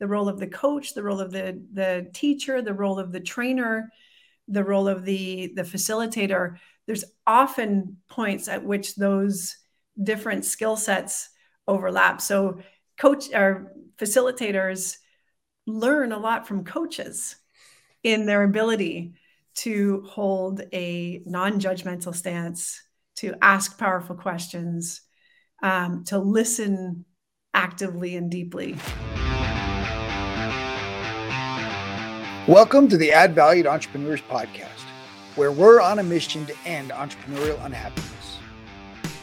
[0.00, 3.20] the role of the coach, the role of the the teacher, the role of the
[3.20, 3.90] trainer,
[4.48, 6.58] the role of the the facilitator.
[6.86, 9.56] There's often points at which those
[10.02, 11.30] different skill sets
[11.66, 12.20] overlap.
[12.20, 12.60] So
[12.98, 14.96] coach or facilitators
[15.66, 17.36] learn a lot from coaches
[18.02, 19.14] in their ability
[19.54, 22.82] to hold a non-judgmental stance,
[23.16, 25.00] to ask powerful questions,
[25.62, 27.04] um, to listen
[27.54, 28.76] actively and deeply.
[32.46, 34.82] Welcome to the Add Valued Entrepreneurs Podcast,
[35.34, 38.38] where we're on a mission to end entrepreneurial unhappiness.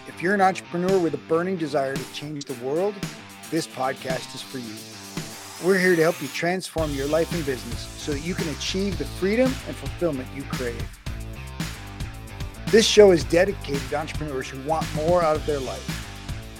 [0.07, 2.95] If you're an entrepreneur with a burning desire to change the world,
[3.51, 4.73] this podcast is for you.
[5.63, 8.97] We're here to help you transform your life and business so that you can achieve
[8.97, 10.83] the freedom and fulfillment you crave.
[12.71, 15.99] This show is dedicated to entrepreneurs who want more out of their life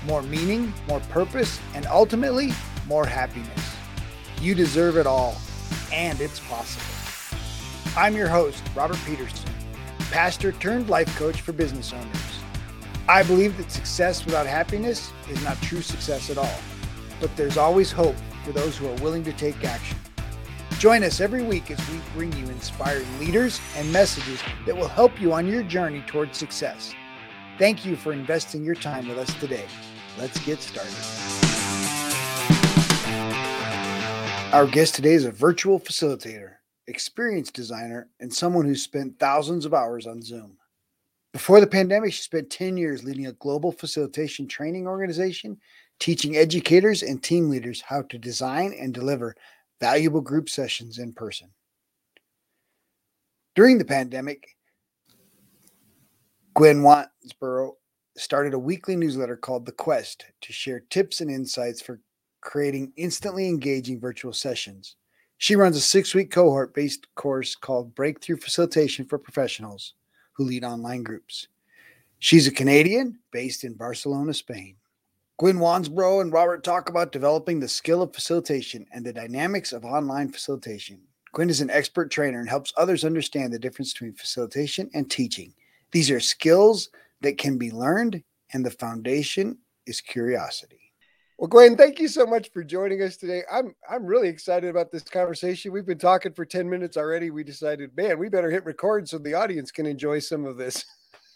[0.06, 2.52] more meaning, more purpose, and ultimately,
[2.88, 3.76] more happiness.
[4.40, 5.36] You deserve it all
[5.92, 6.86] and it's possible.
[7.98, 9.50] I'm your host, Robert Peterson,
[10.12, 12.42] pastor turned life coach for business owners.
[13.10, 16.60] I believe that success without happiness is not true success at all,
[17.20, 19.98] but there's always hope for those who are willing to take action.
[20.80, 25.22] Join us every week as we bring you inspiring leaders and messages that will help
[25.22, 26.94] you on your journey towards success.
[27.60, 29.66] Thank you for investing your time with us today.
[30.18, 31.71] Let's get started.
[34.52, 36.56] Our guest today is a virtual facilitator,
[36.88, 40.58] experienced designer, and someone who spent thousands of hours on Zoom.
[41.32, 45.58] Before the pandemic, she spent 10 years leading a global facilitation training organization,
[46.02, 49.38] teaching educators and team leaders how to design and deliver
[49.80, 51.50] valuable group sessions in person.
[53.56, 54.58] During the pandemic,
[56.56, 57.72] Gwyn Wansbrough
[58.18, 62.02] started a weekly newsletter called The Quest to share tips and insights for
[62.42, 64.96] creating instantly engaging virtual sessions.
[65.38, 69.94] She runs a six week cohort based course called Breakthrough Facilitation for Professionals
[70.34, 71.48] who lead online groups.
[72.20, 74.76] She's a Canadian based in Barcelona, Spain.
[75.38, 79.86] Gwyn Wansbrough and Robert talk about developing the skill of facilitation and the dynamics of
[79.86, 81.02] online facilitation.
[81.34, 85.54] Gwyn is an expert trainer and helps others understand the difference between facilitation and teaching.
[85.92, 86.90] These are skills
[87.22, 88.24] that can be learned,
[88.54, 90.81] and the foundation is curiosity.
[91.42, 93.42] Well, Gwyn, thank you so much for joining us today.
[93.52, 95.72] I'm I'm really excited about this conversation.
[95.72, 97.32] We've been talking for 10 minutes already.
[97.32, 100.86] We decided, man, we better hit record so the audience can enjoy some of this.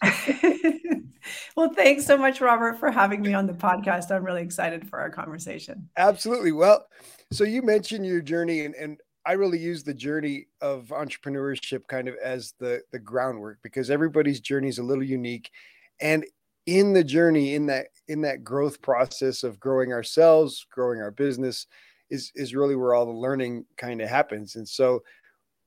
[1.56, 4.12] well, thanks so much, Robert, for having me on the podcast.
[4.12, 5.88] I'm really excited for our conversation.
[5.96, 6.52] Absolutely.
[6.52, 6.86] Well,
[7.32, 12.06] so you mentioned your journey and, and I really use the journey of entrepreneurship kind
[12.06, 15.50] of as the the groundwork because everybody's journey is a little unique.
[16.00, 16.24] And
[16.66, 21.66] in the journey in that in that growth process of growing ourselves growing our business
[22.10, 24.56] is is really where all the learning kind of happens.
[24.56, 25.02] And so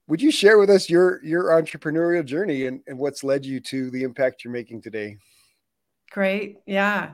[0.08, 3.90] would you share with us your your entrepreneurial journey and, and what's led you to
[3.92, 5.18] the impact you're making today?
[6.12, 6.58] Great.
[6.66, 7.14] Yeah.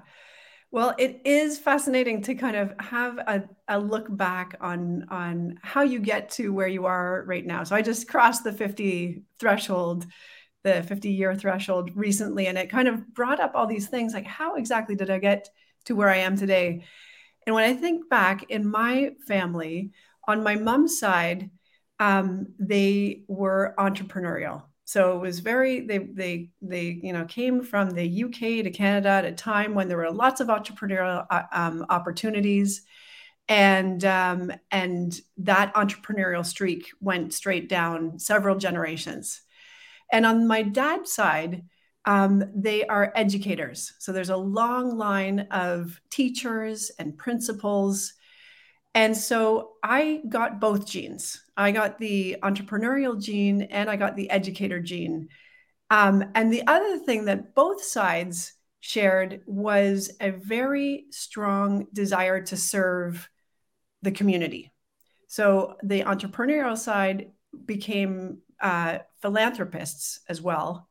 [0.71, 5.81] Well it is fascinating to kind of have a, a look back on on how
[5.81, 7.63] you get to where you are right now.
[7.63, 10.05] So i just crossed the 50 threshold
[10.65, 14.25] the 50 year threshold recently and it kind of brought up all these things like
[14.25, 15.47] how exactly did i get
[15.85, 16.83] to where i am today?
[17.45, 19.91] And when i think back in my family
[20.27, 21.51] on my mom's side
[21.99, 24.63] um, they were entrepreneurial.
[24.83, 29.09] So it was very they they they you know came from the uk to canada
[29.09, 32.83] at a time when there were lots of entrepreneurial uh, um, opportunities.
[33.47, 39.41] And um, and that entrepreneurial streak went straight down several generations
[40.15, 41.63] and on my dad's side,
[42.05, 43.95] um, they are educators.
[43.99, 48.13] So there's a long line of teachers and principals.
[48.93, 51.43] And so I got both genes.
[51.57, 55.27] I got the entrepreneurial gene and I got the educator gene.
[55.89, 62.55] Um, and the other thing that both sides shared was a very strong desire to
[62.55, 63.29] serve
[64.01, 64.71] the community.
[65.27, 67.31] So the entrepreneurial side
[67.65, 70.87] became uh, philanthropists as well.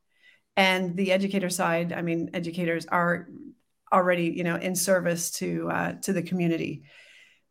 [0.57, 3.29] And the educator side, I mean, educators are
[3.93, 6.85] already, you know, in service to uh, to the community.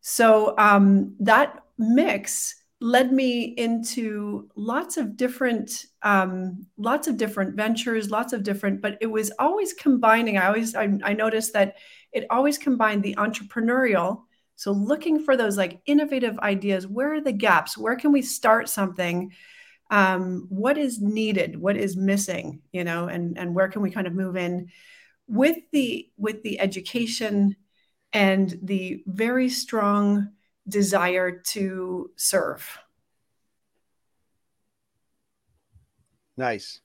[0.02, 8.12] So um, that mix led me into lots of different um, lots of different ventures
[8.12, 11.78] lots of different but it was always combining i always I, I, noticed that
[12.12, 14.24] it always combined the entrepreneurial
[14.58, 18.68] so looking for those like innovative ideas where are the gaps where can we start
[18.68, 19.32] something
[19.94, 24.08] um, what is needed what is missing you know and and where can we kind
[24.08, 24.70] of move in
[25.28, 27.56] with the with the education
[28.14, 30.30] and the very strong
[30.68, 32.78] desire to serve.
[36.38, 36.80] Nice.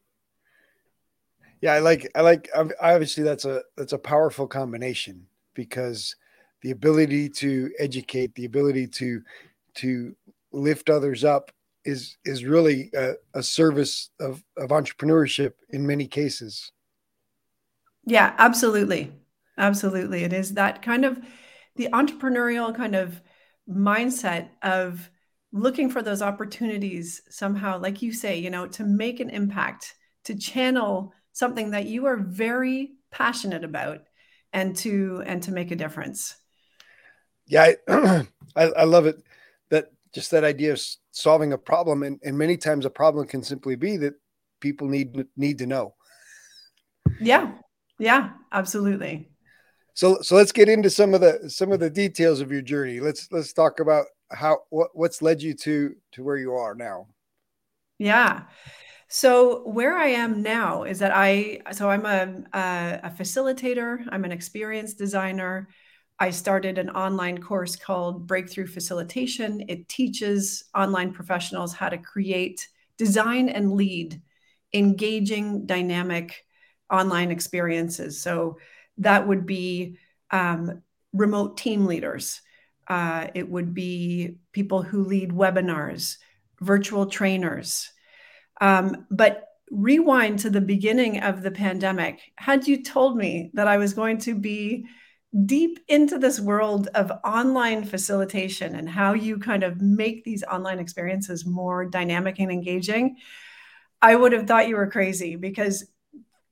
[1.60, 6.14] Yeah, I like I like obviously that's a that's a powerful combination because
[6.62, 9.22] the ability to educate, the ability to
[9.76, 10.14] to
[10.52, 11.50] lift others up
[11.88, 16.72] is is really a, a service of of entrepreneurship in many cases.
[18.04, 19.12] Yeah, absolutely.
[19.56, 20.24] Absolutely.
[20.24, 21.18] It is that kind of
[21.76, 23.20] the entrepreneurial kind of
[23.68, 25.10] mindset of
[25.52, 29.94] looking for those opportunities somehow, like you say, you know, to make an impact,
[30.24, 34.00] to channel something that you are very passionate about
[34.52, 36.36] and to and to make a difference.
[37.46, 38.26] Yeah, I,
[38.56, 39.22] I, I love it.
[40.18, 40.80] That just that idea of
[41.12, 44.14] solving a problem, and, and many times a problem can simply be that
[44.60, 45.94] people need need to know.
[47.20, 47.52] Yeah,
[48.00, 49.30] yeah, absolutely.
[49.94, 52.98] So so let's get into some of the some of the details of your journey.
[52.98, 57.06] Let's let's talk about how what what's led you to to where you are now.
[57.98, 58.42] Yeah.
[59.06, 64.04] So where I am now is that I so I'm a, a, a facilitator.
[64.10, 65.68] I'm an experience designer.
[66.20, 69.64] I started an online course called Breakthrough Facilitation.
[69.68, 74.20] It teaches online professionals how to create, design, and lead
[74.74, 76.44] engaging, dynamic
[76.90, 78.20] online experiences.
[78.20, 78.58] So
[78.98, 79.98] that would be
[80.30, 80.82] um,
[81.12, 82.40] remote team leaders.
[82.86, 86.16] Uh, it would be people who lead webinars,
[86.60, 87.92] virtual trainers.
[88.60, 92.20] Um, but rewind to the beginning of the pandemic.
[92.36, 94.86] Had you told me that I was going to be
[95.44, 100.78] deep into this world of online facilitation and how you kind of make these online
[100.78, 103.16] experiences more dynamic and engaging,
[104.00, 105.86] I would have thought you were crazy because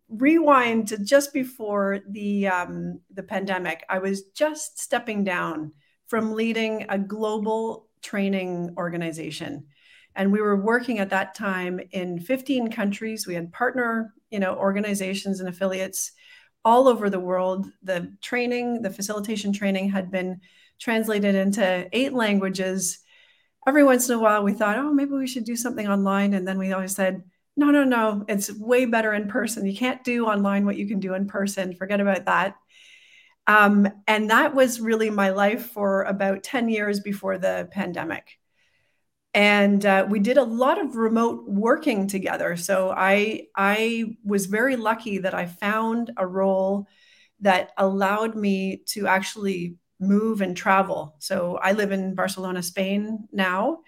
[0.09, 5.73] rewind to just before the um, the pandemic, I was just stepping down
[6.07, 9.67] from leading a global training organization,
[10.15, 13.27] and we were working at that time in 15 countries.
[13.27, 16.13] We had partner, you know, organizations and affiliates
[16.67, 17.71] all over the world.
[17.85, 20.41] The training, the facilitation training, had been
[20.81, 22.99] translated into eight languages.
[23.67, 26.47] Every once in a while, we thought, oh, maybe we should do something online, and
[26.47, 27.23] then we always said
[27.57, 29.65] no, no, no, it's way better in person.
[29.67, 31.75] You can't do online what you can do in person.
[31.75, 32.55] Forget about that.
[33.47, 38.39] Um, and that was really my life for about 10 years before the pandemic.
[39.37, 42.57] And uh, we did a lot of remote working together.
[42.57, 46.89] So I, I was very lucky that I found a role
[47.41, 51.17] that allowed me to actually move and travel.
[51.19, 53.81] So I live in Barcelona, Spain now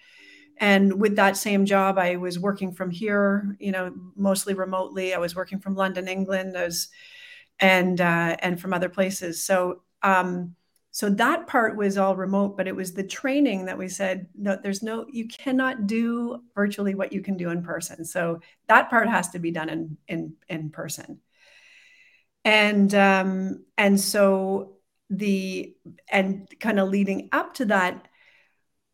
[0.59, 5.17] and with that same job i was working from here you know mostly remotely i
[5.17, 6.89] was working from london england as
[7.59, 10.55] and uh, and from other places so um,
[10.99, 14.57] so that part was all remote but it was the training that we said no
[14.61, 18.03] there's no you cannot do virtually what you can do in person.
[18.03, 21.21] So that part has to be done in in in person.
[22.43, 24.73] And um and so
[25.09, 25.73] the
[26.11, 28.09] and kind of leading up to that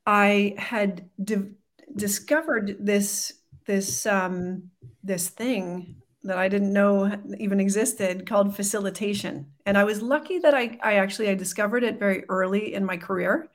[0.05, 1.55] I had di-
[1.95, 3.33] discovered this
[3.65, 4.69] this um,
[5.03, 10.53] this thing that I didn't know even existed called facilitation, and I was lucky that
[10.53, 13.49] I I actually I discovered it very early in my career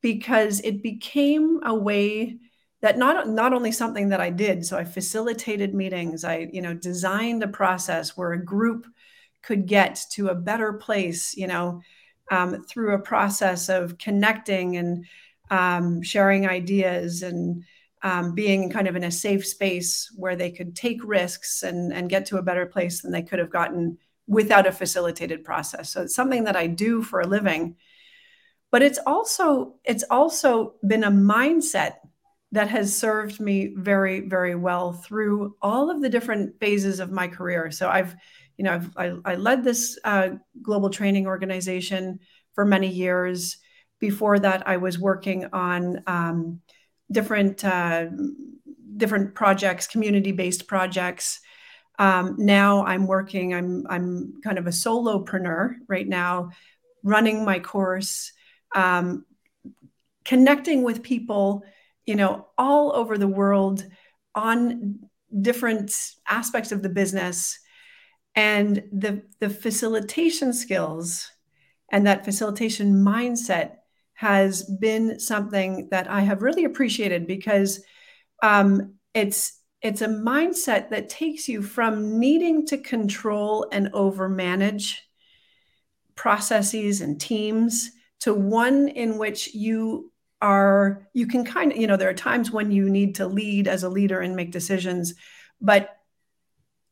[0.00, 2.38] because it became a way
[2.80, 6.74] that not not only something that I did so I facilitated meetings I you know
[6.74, 8.86] designed a process where a group
[9.42, 11.82] could get to a better place you know
[12.30, 15.04] um, through a process of connecting and
[15.50, 17.64] um, sharing ideas and
[18.02, 22.08] um, being kind of in a safe space where they could take risks and, and
[22.08, 25.90] get to a better place than they could have gotten without a facilitated process.
[25.90, 27.76] So it's something that I do for a living.
[28.70, 31.94] But it's also it's also been a mindset
[32.52, 37.26] that has served me very very well through all of the different phases of my
[37.26, 37.72] career.
[37.72, 38.14] So I've
[38.56, 40.30] you know I've, I, I led this uh,
[40.62, 42.20] global training organization
[42.54, 43.58] for many years.
[43.98, 46.60] Before that, I was working on um,
[47.10, 48.06] different uh,
[48.96, 51.40] different projects, community based projects.
[51.98, 53.54] Um, now I'm working.
[53.54, 56.50] I'm I'm kind of a solopreneur right now,
[57.02, 58.32] running my course,
[58.74, 59.24] um,
[60.24, 61.62] connecting with people,
[62.06, 63.84] you know, all over the world
[64.34, 65.00] on
[65.40, 65.92] different
[66.28, 67.58] aspects of the business,
[68.34, 71.30] and the the facilitation skills
[71.90, 73.79] and that facilitation mindset
[74.20, 77.82] has been something that I have really appreciated because
[78.42, 84.98] um, it's it's a mindset that takes you from needing to control and overmanage
[86.16, 90.12] processes and teams to one in which you
[90.42, 93.66] are you can kind of you know there are times when you need to lead
[93.66, 95.14] as a leader and make decisions
[95.62, 95.96] but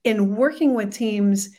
[0.03, 1.51] in working with teams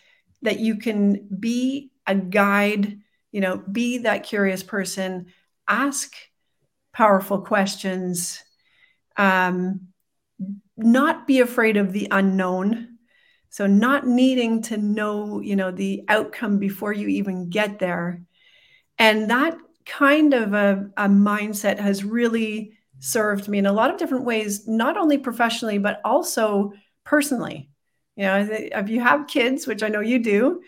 [0.41, 5.27] that you can be a guide you know be that curious person
[5.69, 6.13] ask
[6.93, 8.43] powerful questions
[9.17, 9.81] um,
[10.77, 12.97] not be afraid of the unknown
[13.49, 18.21] so not needing to know you know the outcome before you even get there
[18.97, 23.97] and that kind of a, a mindset has really served me in a lot of
[23.97, 26.73] different ways, not only professionally, but also
[27.03, 27.69] personally.
[28.15, 30.61] You know, if you have kids, which I know you do,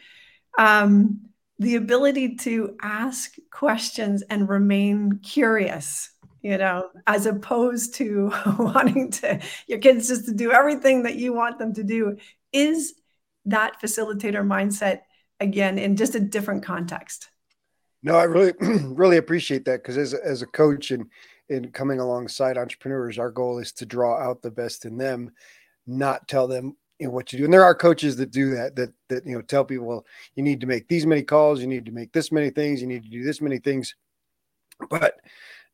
[0.58, 1.22] um,
[1.62, 6.10] the ability to ask questions and remain curious,
[6.42, 11.34] you know, as opposed to wanting to your kids just to do everything that you
[11.34, 12.18] want them to do,
[12.52, 12.96] is
[13.46, 15.02] that facilitator mindset
[15.40, 17.30] again in just a different context.
[18.02, 21.06] No, I really, really appreciate that because as, as a coach and
[21.48, 25.30] in coming alongside entrepreneurs, our goal is to draw out the best in them,
[25.86, 26.76] not tell them
[27.06, 27.46] know, what you do.
[27.46, 30.06] And there are coaches that do that, that that you know tell people, well,
[30.36, 32.88] you need to make these many calls, you need to make this many things, you
[32.88, 33.96] need to do this many things.
[34.90, 35.20] But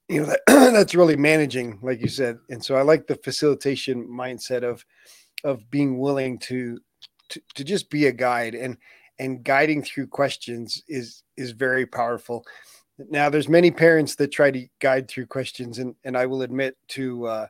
[0.07, 2.39] you know that that's really managing, like you said.
[2.49, 4.85] And so I like the facilitation mindset of
[5.43, 6.79] of being willing to
[7.29, 8.77] to, to just be a guide and
[9.19, 12.45] and guiding through questions is is very powerful.
[13.09, 16.77] Now, there's many parents that try to guide through questions, and and I will admit
[16.89, 17.47] to uh,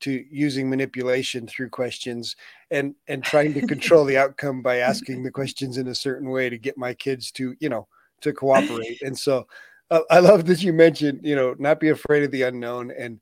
[0.00, 2.36] to using manipulation through questions
[2.70, 6.48] and and trying to control the outcome by asking the questions in a certain way
[6.48, 7.86] to get my kids to you know
[8.20, 9.00] to cooperate.
[9.02, 9.46] And so,
[9.90, 13.20] uh, I love that you mentioned you know not be afraid of the unknown and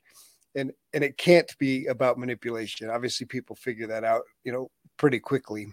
[0.55, 2.91] and and it can't be about manipulation.
[2.91, 5.73] Obviously, people figure that out you know pretty quickly.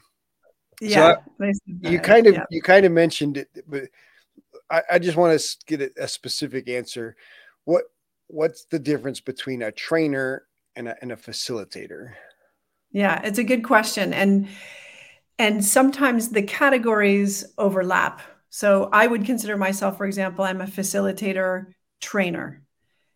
[0.81, 2.43] Yeah, so you kind of yeah.
[2.49, 3.83] you kind of mentioned it, but
[4.69, 7.15] I, I just want to get a, a, specific answer.
[7.63, 7.85] What
[8.27, 10.43] what's the difference between a trainer
[10.75, 12.13] and a, and a facilitator?
[12.91, 14.47] Yeah, it's a good question, and
[15.37, 18.21] and sometimes the categories overlap.
[18.49, 22.63] So I would consider myself, for example, I'm a facilitator trainer,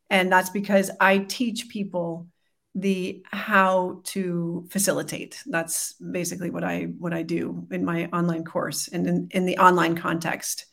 [0.10, 2.28] and that's because I teach people
[2.76, 5.42] the how to facilitate.
[5.46, 9.58] That's basically what i what i do in my online course and in, in the
[9.58, 10.66] online context.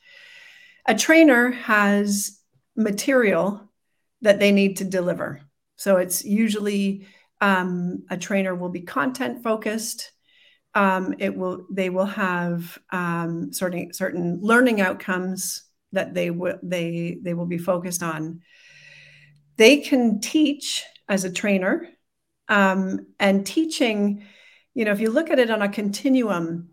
[0.87, 2.41] A trainer has
[2.77, 3.63] material
[4.23, 5.41] that they need to deliver
[5.77, 7.07] so it's usually
[7.41, 10.13] um, a trainer will be content focused
[10.75, 17.19] um, it will they will have um, certain certain learning outcomes that they will they
[17.23, 18.41] they will be focused on
[19.57, 21.89] they can teach as a trainer.
[22.49, 24.25] Um, and teaching,
[24.75, 26.71] you know, if you look at it on a continuum,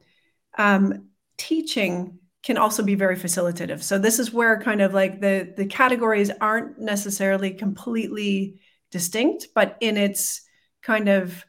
[0.57, 3.81] um, teaching can also be very facilitative.
[3.81, 8.59] So this is where kind of like the the categories aren't necessarily completely
[8.93, 10.41] distinct, but in its
[10.81, 11.45] kind of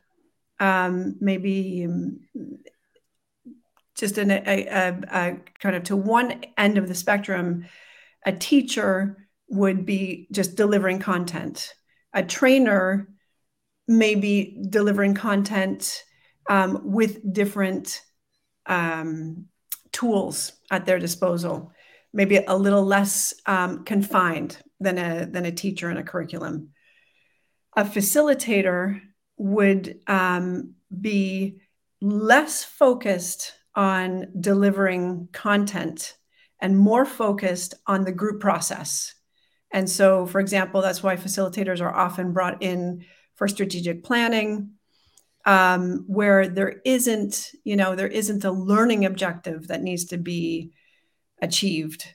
[0.59, 2.21] um, maybe um,
[3.95, 7.67] just in a, a, a, kind of to one end of the spectrum,
[8.27, 11.75] a teacher would be just delivering content
[12.15, 13.09] a trainer
[13.87, 16.05] may be delivering content
[16.49, 18.01] um, with different
[18.67, 19.47] um,
[19.93, 21.73] tools at their disposal,
[22.13, 26.71] maybe a little less um, confined than a, than a teacher in a curriculum.
[27.77, 29.01] A facilitator
[29.37, 31.61] would um, be
[32.01, 36.17] less focused on delivering content
[36.61, 39.15] and more focused on the group process.
[39.73, 43.05] And so, for example, that's why facilitators are often brought in
[43.35, 44.71] for strategic planning,
[45.45, 50.73] um, where there isn't, you know, there isn't a learning objective that needs to be
[51.43, 52.07] achieved,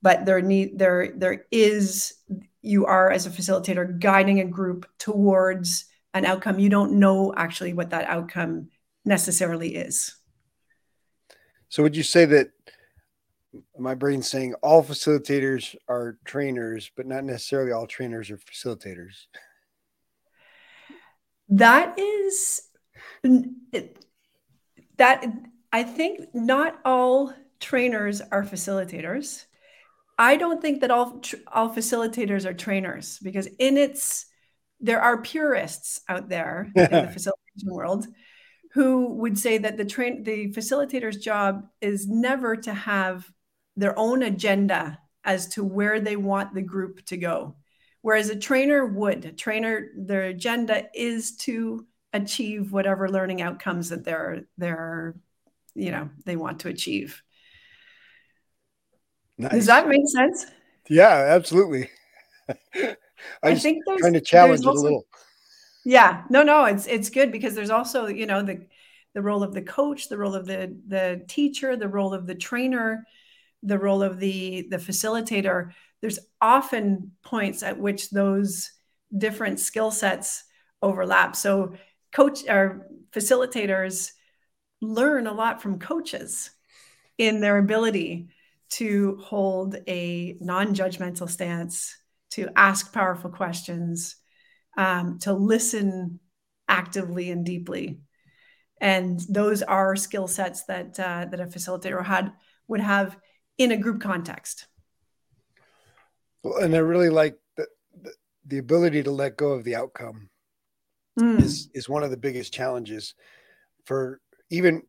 [0.00, 2.14] but there need there there is
[2.62, 6.58] you are as a facilitator guiding a group towards an outcome.
[6.58, 8.68] You don't know actually what that outcome
[9.04, 10.14] necessarily is.
[11.68, 12.50] So, would you say that
[13.78, 19.26] my brain's saying all facilitators are trainers, but not necessarily all trainers are facilitators.
[21.48, 22.62] That is
[24.96, 25.24] that
[25.72, 29.44] I think not all trainers are facilitators.
[30.22, 31.20] I don't think that all
[31.52, 34.26] all facilitators are trainers because in its
[34.78, 38.06] there are purists out there in the facilitation world
[38.72, 43.28] who would say that the train the facilitator's job is never to have
[43.76, 47.56] their own agenda as to where they want the group to go.
[48.00, 54.04] Whereas a trainer would, a trainer, their agenda is to achieve whatever learning outcomes that
[54.04, 55.16] they're they're
[55.74, 57.20] you know they want to achieve.
[59.38, 59.52] Nice.
[59.52, 60.46] Does that make sense?
[60.88, 61.90] Yeah, absolutely.
[62.74, 62.96] I,
[63.42, 65.06] I think there's trying to challenge also, it a little.
[65.84, 68.66] Yeah, no, no, it's it's good because there's also you know the
[69.14, 72.34] the role of the coach, the role of the the teacher, the role of the
[72.34, 73.06] trainer,
[73.62, 75.72] the role of the the facilitator.
[76.00, 78.70] There's often points at which those
[79.16, 80.44] different skill sets
[80.82, 81.36] overlap.
[81.36, 81.74] So
[82.12, 84.12] coach or facilitators
[84.80, 86.50] learn a lot from coaches
[87.18, 88.28] in their ability
[88.72, 91.94] to hold a non-judgmental stance,
[92.30, 94.16] to ask powerful questions,
[94.76, 96.20] um, to listen
[96.68, 98.00] actively and deeply.
[98.80, 102.32] And those are skill sets that uh, that a facilitator had
[102.66, 103.16] would have
[103.58, 104.66] in a group context.
[106.42, 107.66] Well, and I really like the,
[108.02, 108.12] the,
[108.46, 110.30] the ability to let go of the outcome
[111.20, 111.40] mm.
[111.40, 113.14] is is one of the biggest challenges
[113.84, 114.82] for even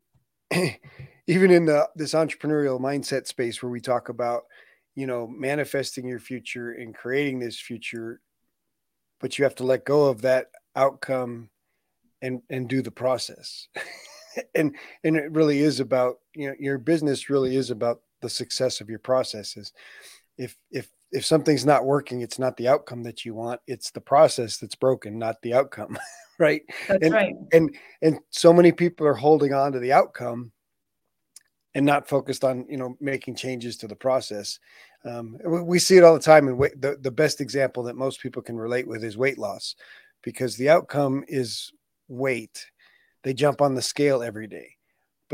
[1.28, 4.44] even in the this entrepreneurial mindset space where we talk about
[4.96, 8.20] you know manifesting your future and creating this future
[9.20, 11.50] but you have to let go of that outcome
[12.22, 13.68] and and do the process.
[14.56, 18.82] And and it really is about you know your business really is about the success
[18.82, 19.74] of your processes.
[20.40, 24.02] If if if something's not working it's not the outcome that you want it's the
[24.02, 26.00] process that's broken not the outcome
[26.40, 26.64] right?
[26.88, 27.36] That's and, right.
[27.52, 30.52] and and so many people are holding on to the outcome
[31.76, 34.60] and not focused on you know making changes to the process.
[35.06, 38.42] Um, we see it all the time and the, the best example that most people
[38.42, 39.76] can relate with is weight loss
[40.22, 41.72] because the outcome is
[42.08, 42.68] weight.
[43.24, 44.78] They jump on the scale every day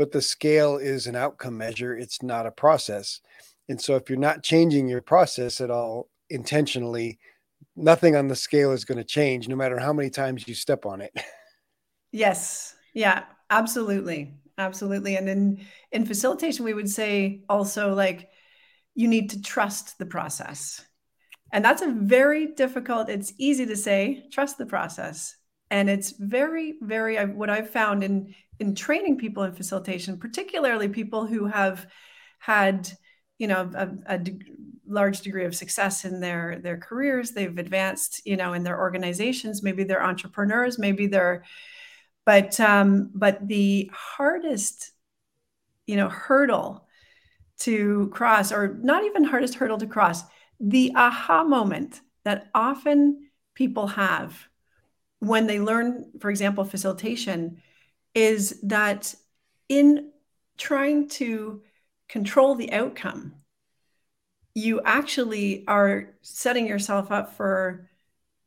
[0.00, 1.94] but the scale is an outcome measure.
[1.94, 3.20] It's not a process.
[3.68, 7.18] And so if you're not changing your process at all intentionally
[7.76, 10.86] nothing on the scale is going to change no matter how many times you step
[10.86, 11.12] on it.
[12.12, 12.74] Yes.
[12.94, 15.60] Yeah absolutely absolutely and in
[15.92, 18.28] in facilitation we would say also like
[18.94, 20.84] you need to trust the process.
[21.52, 25.36] And that's a very difficult it's easy to say trust the process.
[25.70, 31.26] And it's very very what i've found in in training people in facilitation particularly people
[31.26, 31.86] who have
[32.40, 32.90] had
[33.38, 34.20] you know a, a
[34.86, 39.62] large degree of success in their their careers they've advanced you know in their organizations
[39.62, 41.44] maybe they're entrepreneurs maybe they're
[42.30, 44.92] but um, but the hardest
[45.88, 46.86] you know hurdle
[47.58, 50.22] to cross or not even hardest hurdle to cross
[50.60, 54.46] the aha moment that often people have
[55.18, 57.60] when they learn for example facilitation
[58.14, 59.12] is that
[59.68, 60.12] in
[60.56, 61.60] trying to
[62.08, 63.34] control the outcome
[64.54, 67.88] you actually are setting yourself up for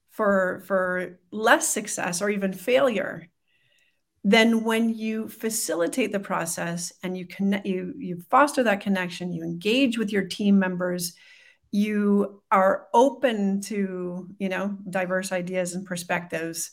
[0.09, 3.27] for for less success or even failure
[4.23, 9.43] then when you facilitate the process and you connect you you foster that connection you
[9.43, 11.13] engage with your team members
[11.73, 16.71] you are open to you know diverse ideas and perspectives.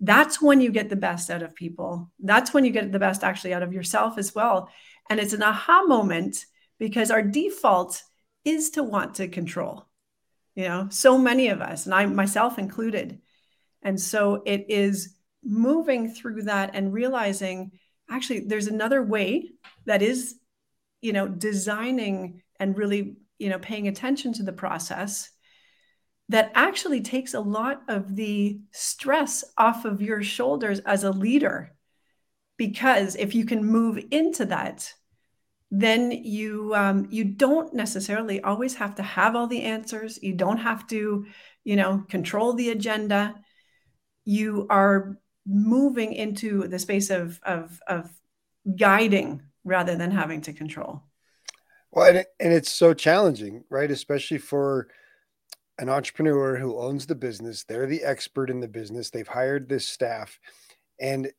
[0.00, 2.12] That's when you get the best out of people.
[2.20, 4.70] That's when you get the best actually out of yourself as well.
[5.10, 6.46] And it's an aha moment
[6.78, 8.00] because our default
[8.44, 9.84] is to want to control
[10.54, 13.20] you know so many of us and i myself included.
[13.82, 15.16] And so it is
[15.48, 17.72] moving through that and realizing
[18.10, 19.50] actually there's another way
[19.86, 20.36] that is
[21.00, 25.30] you know designing and really you know paying attention to the process
[26.28, 31.74] that actually takes a lot of the stress off of your shoulders as a leader.
[32.58, 34.92] Because if you can move into that
[35.70, 40.18] then you um, you don't necessarily always have to have all the answers.
[40.22, 41.26] You don't have to
[41.64, 43.34] you know control the agenda.
[44.24, 48.10] You are moving into the space of of of
[48.76, 51.02] guiding rather than having to control.
[51.90, 53.90] Well and, it, and it's so challenging right?
[53.90, 54.88] Especially for
[55.78, 59.86] an entrepreneur who owns the business they're the expert in the business they've hired this
[59.86, 60.38] staff
[61.00, 61.30] and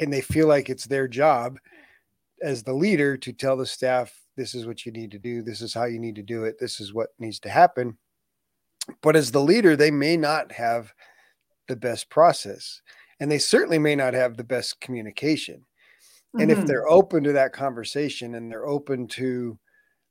[0.00, 1.58] and they feel like it's their job
[2.42, 5.60] as the leader to tell the staff this is what you need to do this
[5.60, 7.96] is how you need to do it this is what needs to happen.
[9.00, 10.92] But as the leader they may not have
[11.68, 12.82] the best process
[13.22, 15.64] and they certainly may not have the best communication.
[16.34, 16.60] And mm-hmm.
[16.60, 19.60] if they're open to that conversation and they're open to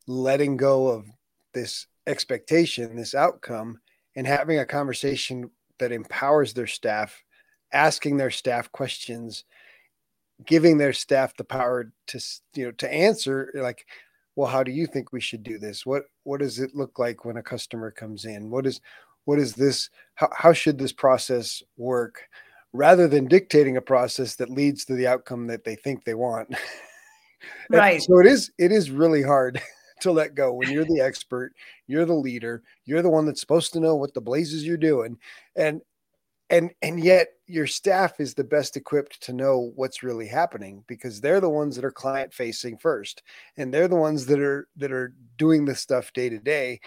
[0.08, 1.08] letting go of
[1.54, 3.82] this expectation, this outcome,
[4.16, 7.22] and having a conversation that empowers their staff,
[7.74, 9.44] asking their staff questions,
[10.46, 12.20] giving their staff the power to
[12.56, 13.86] you know to answer like
[14.38, 17.26] well how do you think we should do this what what does it look like
[17.26, 18.82] when a customer comes in what is
[19.26, 22.24] what is this how, how should this process work
[22.74, 26.54] rather than dictating a process that leads to the outcome that they think they want.
[27.72, 28.00] Right.
[28.00, 29.60] so it is it is really hard
[30.02, 31.54] to let go when you're the expert,
[31.88, 35.18] you're the leader, you're the one that's supposed to know what the blazes you're doing.
[35.56, 35.82] And
[36.52, 41.20] and and yet your staff is the best equipped to know what's really happening because
[41.20, 43.24] they're the ones that are client facing first
[43.58, 46.80] and they're the ones that are that are doing the stuff day to day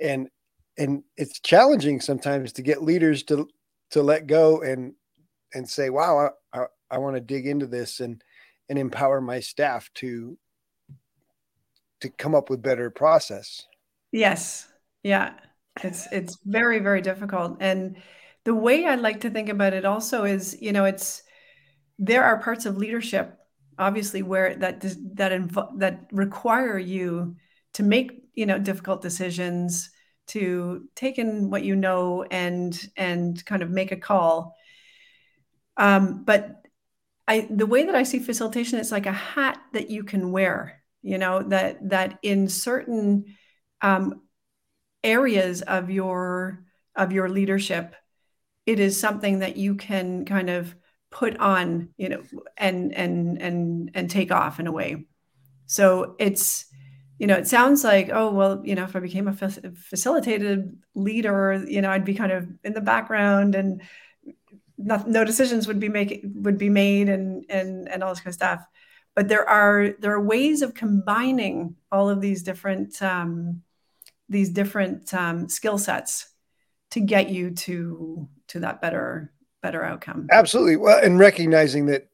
[0.00, 0.28] and
[0.76, 3.48] and it's challenging sometimes to get leaders to
[3.90, 4.94] to let go and
[5.54, 8.22] and say wow i, I, I want to dig into this and
[8.68, 10.38] and empower my staff to
[12.00, 13.66] to come up with better process.
[14.12, 14.68] Yes.
[15.02, 15.32] Yeah.
[15.82, 17.56] It's it's very very difficult.
[17.60, 17.96] And
[18.44, 21.22] the way I like to think about it also is, you know, it's
[21.98, 23.38] there are parts of leadership,
[23.78, 24.82] obviously, where that
[25.14, 27.36] that inv- that require you
[27.72, 29.90] to make you know difficult decisions,
[30.28, 34.54] to take in what you know and and kind of make a call.
[35.76, 36.66] Um, but
[37.26, 40.82] I the way that I see facilitation, it's like a hat that you can wear.
[41.02, 43.36] You know that that in certain
[43.82, 44.22] um,
[45.02, 46.64] areas of your
[46.96, 47.94] of your leadership
[48.66, 50.74] it is something that you can kind of
[51.10, 52.22] put on you know
[52.56, 55.04] and and and and take off in a way
[55.66, 56.66] so it's
[57.18, 61.64] you know it sounds like oh well you know if i became a facilitated leader
[61.68, 63.82] you know i'd be kind of in the background and
[64.78, 68.28] not, no decisions would be make would be made and and and all this kind
[68.28, 68.64] of stuff.
[69.14, 73.62] But there are there are ways of combining all of these different um,
[74.28, 76.28] these different um, skill sets
[76.90, 79.32] to get you to to that better
[79.62, 80.26] better outcome.
[80.30, 80.76] Absolutely.
[80.76, 82.08] Well and recognizing that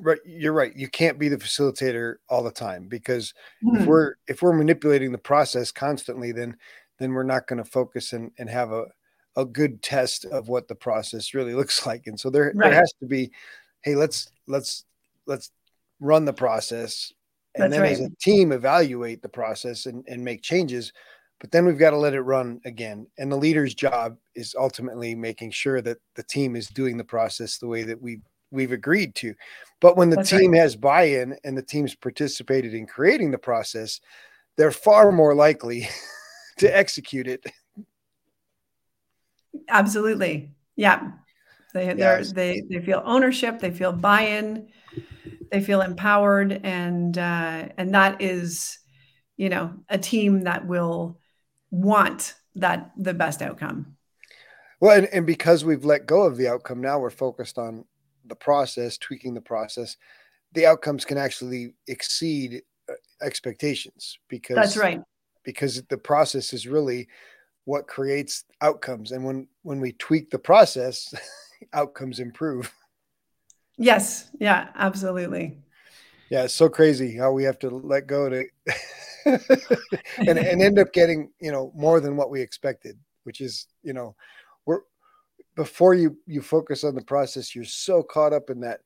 [0.00, 0.74] right you're right.
[0.74, 3.34] You can't be the facilitator all the time because
[3.64, 3.82] mm-hmm.
[3.82, 6.56] if we're if we're manipulating the process constantly then
[6.98, 8.86] then we're not going to focus and, and have a
[9.36, 12.70] a good test of what the process really looks like and so there right.
[12.70, 13.30] there has to be
[13.82, 14.84] hey let's let's
[15.26, 15.50] let's
[16.00, 17.12] run the process
[17.54, 17.92] and That's then right.
[17.92, 20.92] as a team evaluate the process and, and make changes
[21.40, 23.06] but then we've got to let it run again.
[23.18, 27.56] And the leader's job is ultimately making sure that the team is doing the process
[27.56, 28.20] the way that we
[28.52, 29.34] we've agreed to.
[29.80, 30.60] But when the That's team right.
[30.60, 34.00] has buy-in and the team's participated in creating the process,
[34.56, 35.88] they're far more likely
[36.58, 37.44] to execute it.
[39.68, 40.54] Absolutely.
[40.76, 41.12] Yeah.
[41.72, 42.32] They yes.
[42.32, 44.68] they they feel ownership, they feel buy-in,
[45.52, 48.78] they feel empowered and uh and that is
[49.36, 51.20] you know a team that will
[51.70, 53.96] want that the best outcome.
[54.80, 57.84] Well, and, and because we've let go of the outcome, now we're focused on
[58.24, 59.96] the process, tweaking the process.
[60.52, 65.00] The outcomes can actually exceed uh, expectations because that's right.
[65.44, 67.08] Because the process is really
[67.70, 71.14] what creates outcomes, and when when we tweak the process,
[71.72, 72.72] outcomes improve.
[73.78, 74.28] Yes.
[74.40, 74.68] Yeah.
[74.74, 75.56] Absolutely.
[76.30, 78.44] Yeah, it's so crazy how we have to let go to
[79.24, 83.92] and, and end up getting you know more than what we expected which is you
[83.92, 84.14] know
[84.64, 84.80] we're
[85.56, 88.80] before you you focus on the process you're so caught up in that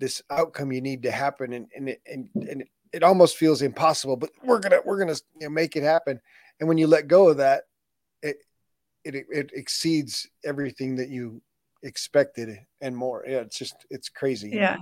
[0.00, 4.16] this outcome you need to happen and and it, and, and it almost feels impossible
[4.16, 6.18] but we're gonna we're gonna you know, make it happen
[6.60, 7.64] and when you let go of that
[8.22, 8.36] it
[9.04, 11.40] it it exceeds everything that you
[11.82, 13.24] expected and more.
[13.26, 14.50] Yeah it's just it's crazy.
[14.50, 14.76] Yeah.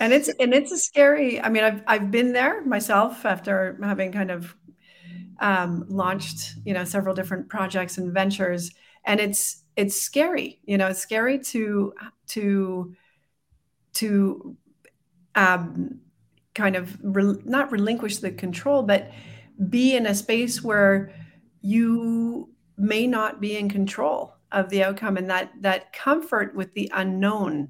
[0.00, 4.12] And it's and it's a scary i mean i've i've been there myself after having
[4.12, 4.54] kind of
[5.40, 8.70] um, launched you know several different projects and ventures.
[9.04, 11.92] And it's it's scary you know it's scary to
[12.28, 12.94] to
[13.94, 14.56] to
[15.34, 16.00] um,
[16.54, 19.10] kind of re- not relinquish the control but
[19.68, 21.12] be in a space where
[21.60, 26.90] you may not be in control of the outcome and that that comfort with the
[26.94, 27.68] unknown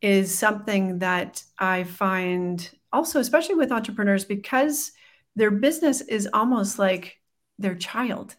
[0.00, 4.92] is something that I find also, especially with entrepreneurs, because
[5.36, 7.18] their business is almost like
[7.58, 8.34] their child,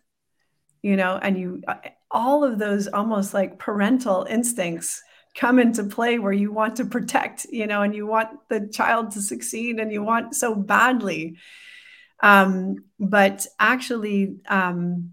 [0.81, 1.75] you know, and you, uh,
[2.11, 5.03] all of those almost like parental instincts
[5.35, 9.11] come into play where you want to protect, you know, and you want the child
[9.11, 11.37] to succeed and you want so badly.
[12.21, 15.11] Um, but actually, um,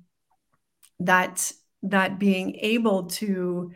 [1.00, 3.72] that that being able to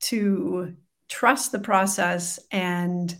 [0.00, 0.74] to
[1.08, 3.16] trust the process and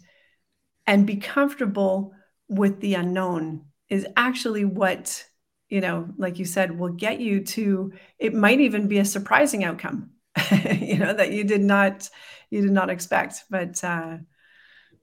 [0.87, 2.13] and be comfortable
[2.49, 5.25] with the unknown is actually what
[5.69, 9.65] you know like you said will get you to it might even be a surprising
[9.65, 10.11] outcome
[10.81, 12.09] you know that you did not
[12.51, 14.17] you did not expect but uh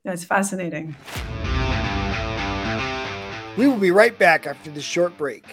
[0.03, 0.95] that's fascinating.
[3.57, 5.45] We will be right back after this short break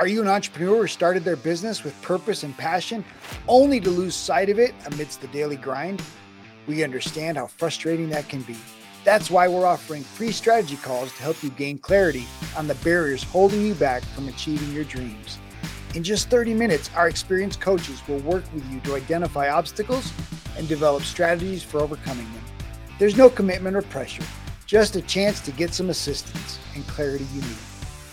[0.00, 3.04] are you an entrepreneur who started their business with purpose and passion
[3.48, 6.02] only to lose sight of it amidst the daily grind
[6.66, 8.56] we understand how frustrating that can be.
[9.04, 13.22] That's why we're offering free strategy calls to help you gain clarity on the barriers
[13.22, 15.38] holding you back from achieving your dreams.
[15.94, 20.12] In just 30 minutes, our experienced coaches will work with you to identify obstacles
[20.56, 22.44] and develop strategies for overcoming them.
[22.98, 24.24] There's no commitment or pressure,
[24.64, 27.69] just a chance to get some assistance and clarity you need.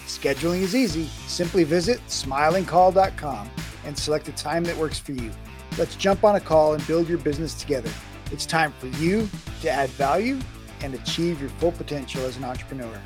[0.07, 1.05] Scheduling is easy.
[1.27, 3.51] Simply visit smilingcall.com
[3.85, 5.31] and select a time that works for you.
[5.77, 7.91] Let's jump on a call and build your business together.
[8.31, 9.29] It's time for you
[9.61, 10.39] to add value
[10.81, 13.01] and achieve your full potential as an entrepreneur.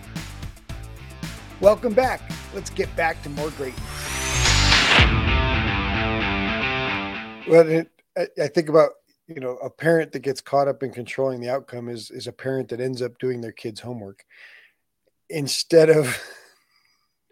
[1.60, 2.22] Welcome back.
[2.54, 3.82] Let's get back to more greatness.
[7.48, 7.84] Well,
[8.18, 8.92] I think about
[9.28, 12.32] you know a parent that gets caught up in controlling the outcome is is a
[12.32, 14.24] parent that ends up doing their kids' homework
[15.30, 16.22] instead of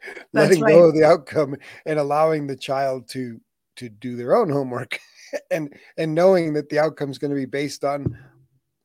[0.34, 0.74] letting right.
[0.74, 3.40] go of the outcome and allowing the child to
[3.76, 5.00] to do their own homework
[5.52, 8.18] and and knowing that the outcome is going to be based on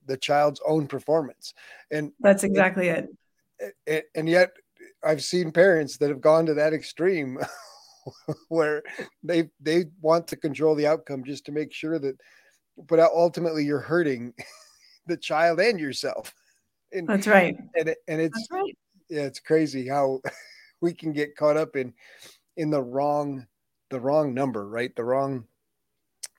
[0.06, 1.54] the child's own performance
[1.90, 3.08] and that's exactly it,
[3.86, 4.50] it and yet
[5.04, 7.38] i've seen parents that have gone to that extreme
[8.48, 8.82] where
[9.22, 12.16] they they want to control the outcome just to make sure that
[12.86, 14.32] but ultimately you're hurting
[15.06, 16.34] the child and yourself
[16.92, 18.76] and, that's right and, and it's right.
[19.08, 20.20] yeah it's crazy how
[20.84, 21.92] we can get caught up in
[22.56, 23.46] in the wrong
[23.90, 24.94] the wrong number right?
[24.94, 25.44] The wrong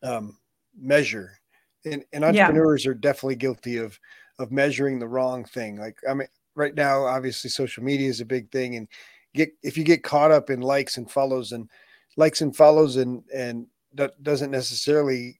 [0.03, 0.37] um
[0.77, 1.39] measure.
[1.85, 2.91] And, and entrepreneurs yeah.
[2.91, 3.99] are definitely guilty of
[4.39, 5.77] of measuring the wrong thing.
[5.77, 8.87] Like i mean right now obviously social media is a big thing and
[9.33, 11.69] get if you get caught up in likes and follows and
[12.17, 15.39] likes and follows and and that doesn't necessarily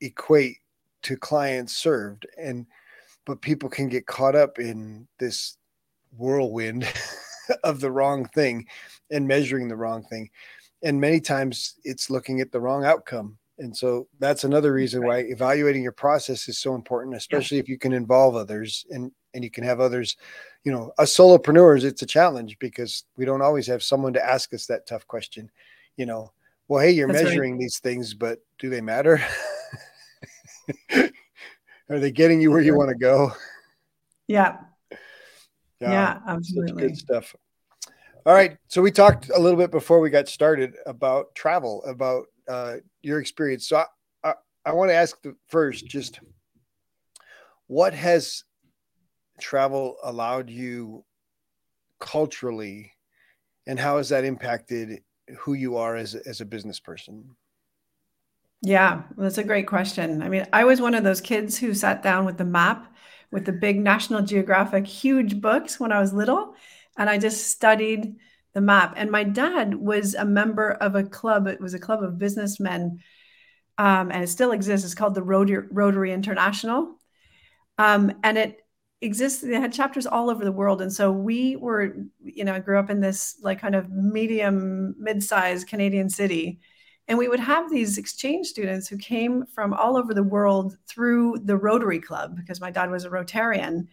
[0.00, 0.58] equate
[1.02, 2.26] to clients served.
[2.38, 2.66] And
[3.24, 5.56] but people can get caught up in this
[6.16, 6.86] whirlwind
[7.64, 8.66] of the wrong thing
[9.10, 10.30] and measuring the wrong thing.
[10.82, 13.38] And many times it's looking at the wrong outcome.
[13.58, 17.62] And so that's another reason why evaluating your process is so important especially yeah.
[17.62, 20.16] if you can involve others and and you can have others
[20.64, 24.52] you know as solopreneurs it's a challenge because we don't always have someone to ask
[24.54, 25.48] us that tough question
[25.96, 26.32] you know.
[26.66, 27.60] Well hey you're that's measuring right.
[27.60, 29.22] these things but do they matter?
[31.90, 33.30] Are they getting you where you want to go?
[34.26, 34.56] Yeah
[35.80, 37.34] yeah, yeah absolutely good stuff.
[38.26, 42.26] All right so we talked a little bit before we got started about travel about
[42.48, 43.68] uh, your experience.
[43.68, 43.84] So i,
[44.22, 44.34] I,
[44.66, 45.16] I want to ask
[45.48, 46.20] first just
[47.66, 48.44] what has
[49.40, 51.04] travel allowed you
[52.00, 52.92] culturally
[53.66, 55.00] and how has that impacted
[55.38, 57.24] who you are as, as a business person?
[58.62, 60.22] Yeah that's a great question.
[60.22, 62.94] I mean i was one of those kids who sat down with the map
[63.34, 66.54] with the big national geographic huge books when i was little
[66.96, 68.16] and i just studied
[68.54, 68.94] the map.
[68.96, 73.00] And my dad was a member of a club it was a club of businessmen
[73.76, 74.86] um, and it still exists.
[74.86, 77.00] It's called the rotary, rotary international.
[77.76, 78.60] Um, and it
[79.00, 80.80] exists they had chapters all over the world.
[80.80, 84.94] And so we were you know i grew up in this like kind of medium
[84.98, 86.60] mid-sized canadian city
[87.08, 91.36] and we would have these exchange students who came from all over the world through
[91.44, 93.88] the rotary club because my dad was a rotarian.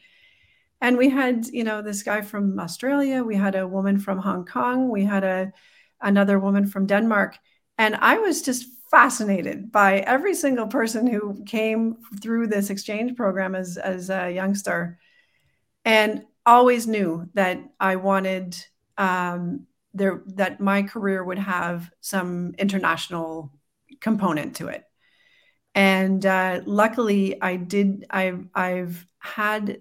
[0.80, 4.46] And we had you know this guy from australia we had a woman from hong
[4.46, 5.52] kong we had a
[6.02, 7.38] another woman from denmark.
[7.78, 13.56] And i was just fascinated by every single person who came through this exchange program
[13.56, 15.00] as, as a youngster
[15.86, 18.58] and always knew that I wanted
[18.98, 23.52] um, there that my career would have some international
[24.00, 24.84] component to it.
[25.74, 28.06] And uh, luckily, I did.
[28.10, 29.80] I've I've had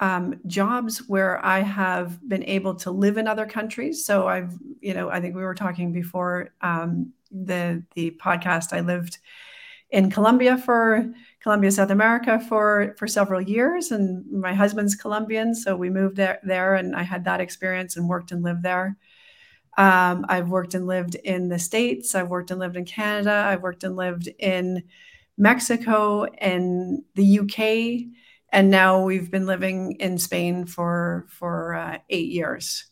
[0.00, 4.04] um, jobs where I have been able to live in other countries.
[4.04, 8.72] So I've, you know, I think we were talking before um, the the podcast.
[8.72, 9.18] I lived
[9.90, 15.76] in Colombia for Colombia, South America for for several years, and my husband's Colombian, so
[15.76, 18.96] we moved there, there and I had that experience and worked and lived there.
[19.78, 22.14] Um, I've worked and lived in the States.
[22.14, 23.44] I've worked and lived in Canada.
[23.46, 24.84] I've worked and lived in
[25.38, 28.12] Mexico and the UK,
[28.50, 32.84] and now we've been living in Spain for for uh, eight years.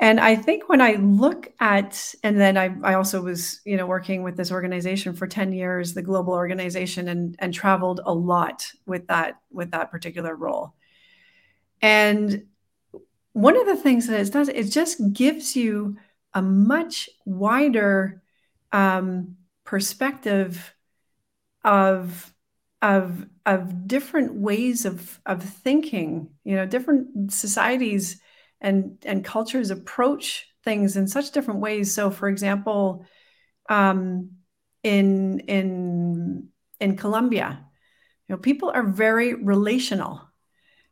[0.00, 3.84] And I think when I look at, and then I, I also was, you know,
[3.84, 8.66] working with this organization for 10 years, the global organization, and, and traveled a lot
[8.86, 10.72] with that, with that particular role.
[11.82, 12.46] And
[13.32, 15.96] one of the things that it does, it just gives you
[16.34, 18.22] a much wider
[18.72, 20.74] um, perspective
[21.64, 22.32] of
[22.82, 26.30] of of different ways of of thinking.
[26.44, 28.20] You know, different societies
[28.60, 31.94] and and cultures approach things in such different ways.
[31.94, 33.04] So, for example,
[33.68, 34.30] um,
[34.82, 36.48] in in
[36.80, 37.64] in Colombia,
[38.28, 40.29] you know, people are very relational.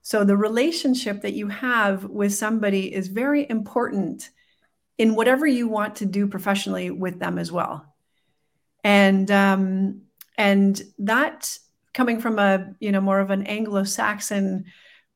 [0.09, 4.31] So the relationship that you have with somebody is very important
[4.97, 7.95] in whatever you want to do professionally with them as well.
[8.83, 10.01] And um,
[10.39, 11.59] and that
[11.93, 14.65] coming from a you know more of an Anglo-Saxon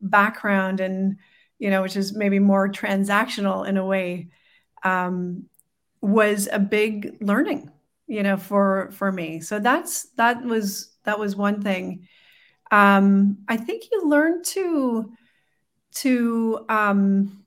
[0.02, 1.16] background and
[1.58, 4.28] you know which is maybe more transactional in a way
[4.82, 5.46] um,
[6.02, 7.70] was a big learning
[8.08, 12.06] you know for for me so that's that was that was one thing
[12.72, 15.12] um, I think you learn to
[15.96, 17.44] to um,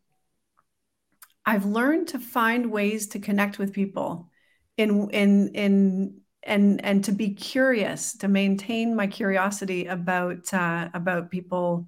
[1.45, 4.29] I've learned to find ways to connect with people
[4.77, 11.31] in in in and and to be curious to maintain my curiosity about uh, about
[11.31, 11.88] people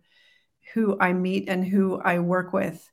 [0.73, 2.89] who I meet and who I work with.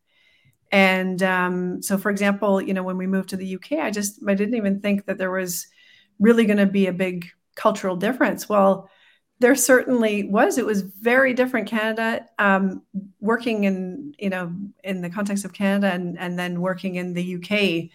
[0.73, 4.21] And um, so, for example, you know, when we moved to the UK, I just
[4.29, 5.67] I didn't even think that there was
[6.19, 8.49] really going to be a big cultural difference.
[8.49, 8.91] Well,
[9.45, 10.57] there certainly was.
[10.57, 11.69] It was very different.
[11.69, 12.81] Canada, um,
[13.21, 14.51] working in you know
[14.83, 17.91] in the context of Canada, and and then working in the UK,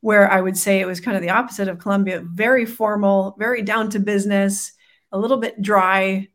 [0.00, 2.24] where I would say it was kind of the opposite of Colombia.
[2.24, 4.72] Very formal, very down to business,
[5.12, 6.26] a little bit dry,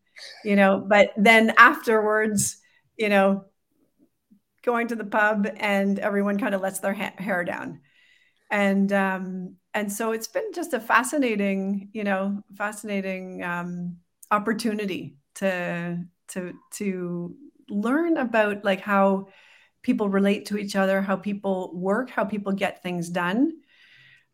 [0.45, 0.79] you know.
[0.87, 2.55] But then afterwards,
[2.95, 3.43] you know,
[4.63, 7.81] going to the pub and everyone kind of lets their ha- hair down,
[8.49, 13.43] and um, and so it's been just a fascinating, you know, fascinating.
[13.43, 13.97] Um,
[14.31, 17.35] opportunity to to to
[17.69, 19.27] learn about like how
[19.81, 23.51] people relate to each other how people work how people get things done.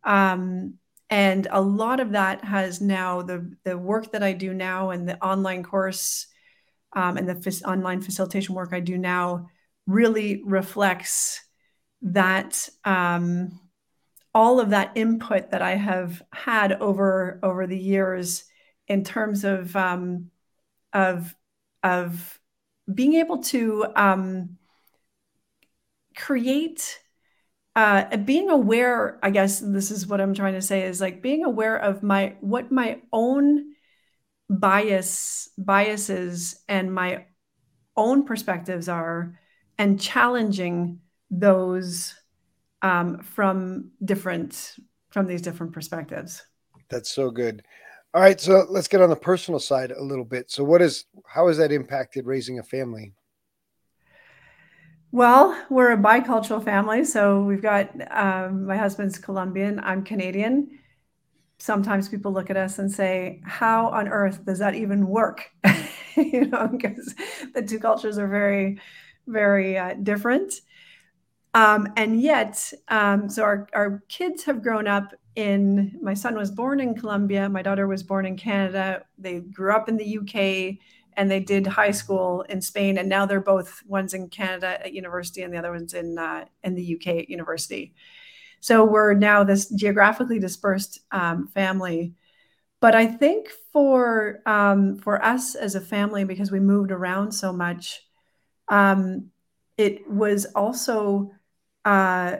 [0.04, 0.76] Um,
[1.14, 5.08] and a lot of that has now the the work that i do now and
[5.08, 6.28] the online course
[6.94, 9.48] um, and the online facilitation work i do now
[9.86, 11.42] really reflects
[12.02, 13.60] that um,
[14.34, 18.46] all of that input that i have had over over the years
[18.88, 20.30] in terms of um,
[20.92, 21.36] of
[21.84, 22.40] of
[22.94, 24.58] being able to um,
[26.16, 27.00] create
[27.76, 31.44] uh, being aware i guess this is what i'm trying to say is like being
[31.44, 33.74] aware of my what my own
[34.50, 37.26] bias biases and my
[37.96, 39.40] own perspectives are
[39.78, 41.00] and challenging
[41.32, 42.14] those
[42.82, 44.76] um, from different
[45.10, 46.44] from these different perspectives.
[46.90, 47.64] That's so good
[48.14, 50.52] all right, so let's get on the personal side a little bit.
[50.52, 53.14] So, what is how has that impacted raising a family?
[55.12, 60.80] Well, we're a bicultural family, so we've got um, my husband's Colombian, I'm Canadian.
[61.58, 65.50] Sometimes people look at us and say, "How on earth does that even work?"
[66.16, 67.16] you know, because
[67.56, 68.80] the two cultures are very,
[69.26, 70.54] very uh, different.
[71.56, 76.52] Um, and yet, um, so our, our kids have grown up in my son was
[76.52, 79.04] born in Colombia, my daughter was born in Canada.
[79.18, 80.80] They grew up in the UK
[81.16, 84.94] and they did high school in Spain, and now they're both one's in Canada at
[84.94, 87.94] university and the other one's in uh, in the UK at university.
[88.60, 92.14] So we're now this geographically dispersed um, family.
[92.80, 97.54] But I think for um, for us as a family, because we moved around so
[97.54, 98.02] much,
[98.68, 99.32] um,
[99.78, 101.32] it was also
[101.86, 102.38] uh,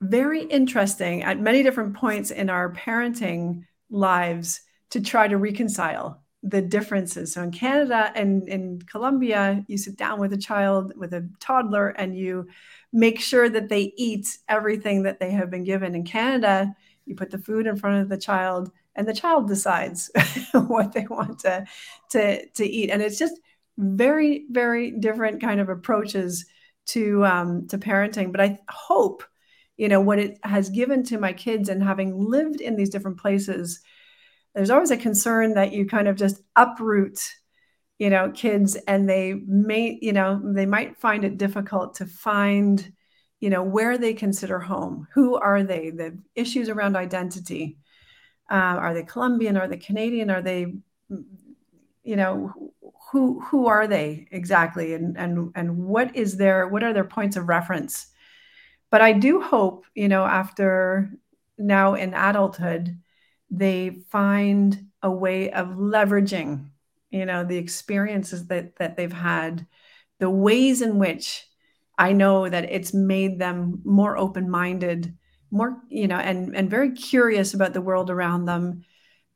[0.00, 6.62] very interesting at many different points in our parenting lives to try to reconcile the
[6.62, 7.32] differences.
[7.32, 11.88] So in Canada and in Colombia, you sit down with a child, with a toddler,
[11.88, 12.46] and you
[12.92, 15.94] make sure that they eat everything that they have been given.
[15.94, 16.74] In Canada,
[17.06, 20.10] you put the food in front of the child and the child decides
[20.52, 21.64] what they want to,
[22.10, 22.90] to, to eat.
[22.90, 23.38] And it's just
[23.76, 26.46] very, very different kind of approaches
[26.86, 28.32] to, um, to parenting.
[28.32, 29.22] But I hope
[29.78, 33.18] you know what it has given to my kids and having lived in these different
[33.18, 33.80] places
[34.54, 37.18] there's always a concern that you kind of just uproot
[37.98, 42.92] you know kids and they may you know they might find it difficult to find
[43.40, 45.06] you know where they consider home.
[45.14, 45.90] Who are they?
[45.90, 47.78] The issues around identity.
[48.50, 49.56] Uh, are they colombian?
[49.56, 50.30] Are they canadian?
[50.30, 50.74] Are they
[52.02, 52.72] you know
[53.12, 54.94] who who are they exactly?
[54.94, 58.08] And and and what is their what are their points of reference
[58.90, 61.10] but I do hope, you know, after
[61.58, 62.98] now in adulthood,
[63.50, 66.70] they find a way of leveraging,
[67.10, 69.66] you know, the experiences that that they've had,
[70.18, 71.46] the ways in which
[71.98, 75.16] I know that it's made them more open-minded,
[75.50, 78.84] more, you know, and and very curious about the world around them,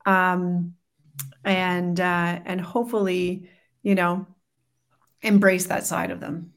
[0.06, 0.74] um,
[1.44, 3.50] and uh, and hopefully,
[3.82, 4.26] you know,
[5.22, 6.52] embrace that side of them.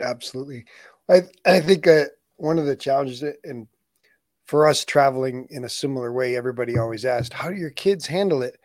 [0.00, 0.64] Absolutely,
[1.08, 2.06] I I think uh,
[2.36, 3.66] one of the challenges and
[4.46, 8.42] for us traveling in a similar way everybody always asked how do your kids handle
[8.42, 8.58] it?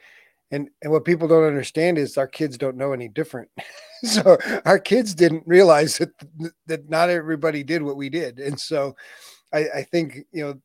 [0.51, 3.49] And and what people don't understand is our kids don't know any different.
[4.01, 6.11] So our kids didn't realize that
[6.67, 8.39] that not everybody did what we did.
[8.39, 8.95] And so
[9.51, 10.61] i i think you know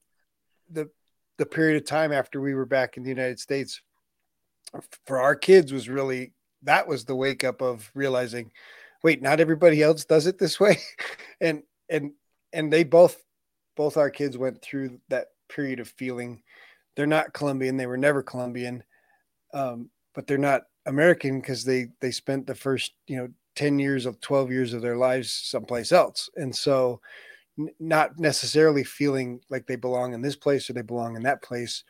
[0.71, 0.89] the
[1.39, 3.83] the period of time after we were back in the united states
[5.05, 6.33] for our kids was really
[6.63, 8.53] that was the wake up of realizing
[9.05, 10.79] wait not everybody else does it this way?
[11.41, 12.13] And and
[12.55, 13.23] and they both
[13.77, 16.43] both our kids went through that period of feeling.
[16.97, 17.77] They're not colombian.
[17.77, 18.85] They were never colombian
[19.55, 24.05] um, but they're not American because they they spent the first you know 10 years
[24.05, 26.29] of 12 years of their lives someplace else.
[26.35, 27.01] And so
[27.59, 31.41] n- not necessarily feeling like they belong in this place or they belong in that
[31.41, 31.85] place.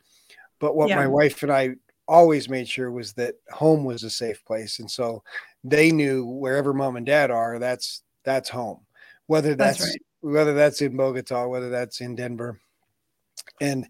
[0.59, 0.97] But what yeah.
[0.97, 1.71] my wife and I
[2.07, 4.77] always made sure was that home was a safe place.
[4.77, 5.23] And so
[5.63, 8.81] they knew wherever mom and dad are that's that's home.
[9.25, 10.01] Whether that's, that's right.
[10.25, 12.59] Whether that's in Bogota whether that's in Denver
[13.61, 13.87] and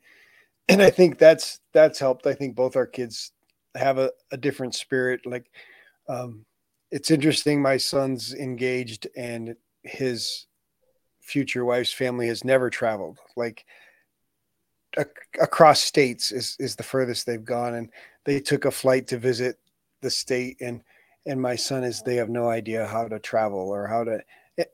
[0.68, 3.32] and I think that's that's helped I think both our kids
[3.76, 5.26] have a, a different spirit.
[5.26, 5.52] Like,
[6.08, 6.46] um,
[6.92, 7.62] it's interesting.
[7.62, 10.48] My son's engaged, and his
[11.22, 13.20] future wife's family has never traveled.
[13.36, 13.66] Like,
[15.42, 17.90] across states is is the furthest they've gone, and
[18.24, 19.58] they took a flight to visit
[20.02, 20.82] the state, and
[21.26, 24.22] and my son is they have no idea how to travel or how to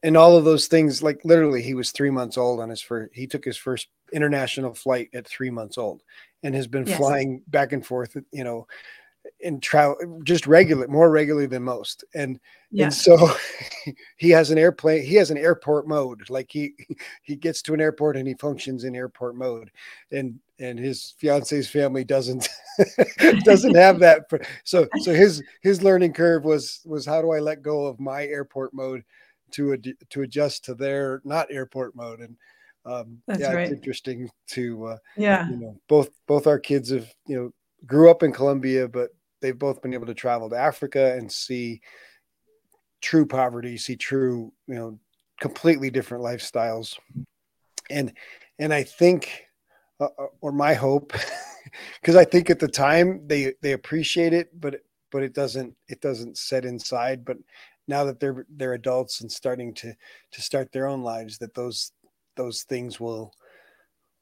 [0.04, 3.12] and all of those things like literally he was three months old on his first
[3.14, 6.04] he took his first international flight at three months old
[6.44, 6.98] and has been yes.
[6.98, 8.68] flying back and forth you know
[9.42, 12.40] in travel just regular more regularly than most and
[12.72, 12.86] yeah.
[12.86, 13.32] and so
[14.18, 16.74] he has an airplane he has an airport mode like he
[17.24, 19.70] he gets to an airport and he functions in airport mode
[20.12, 22.50] and and his fiance's family doesn't
[23.44, 24.24] doesn't have that
[24.64, 28.26] so so his his learning curve was was how do i let go of my
[28.26, 29.04] airport mode
[29.54, 32.20] to ad, to adjust to their not airport mode.
[32.20, 32.36] And
[32.86, 33.64] um That's yeah right.
[33.64, 35.50] it's interesting to uh yeah.
[35.50, 37.52] you know both both our kids have you know
[37.86, 41.82] grew up in Colombia but they've both been able to travel to africa and see
[43.02, 45.00] true poverty see true you know
[45.40, 46.98] completely different lifestyles.
[47.90, 48.14] And
[48.58, 49.46] and i think
[50.00, 51.14] uh, uh or my hope
[52.02, 54.82] because i think at the time they they appreciate it but
[55.12, 57.24] but it doesn't it doesn't set inside.
[57.24, 57.38] But
[57.88, 59.94] now that they're they're adults and starting to
[60.32, 61.92] to start their own lives that those
[62.36, 63.34] those things will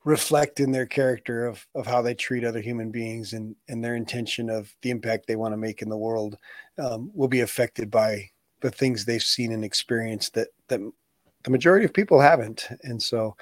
[0.05, 3.95] reflect in their character of of how they treat other human beings and and their
[3.95, 6.38] intention of the impact they want to make in the world
[6.78, 8.30] um, will be affected by
[8.62, 10.80] the things they've seen and experienced that that
[11.43, 12.68] the majority of people haven't.
[12.84, 13.36] And so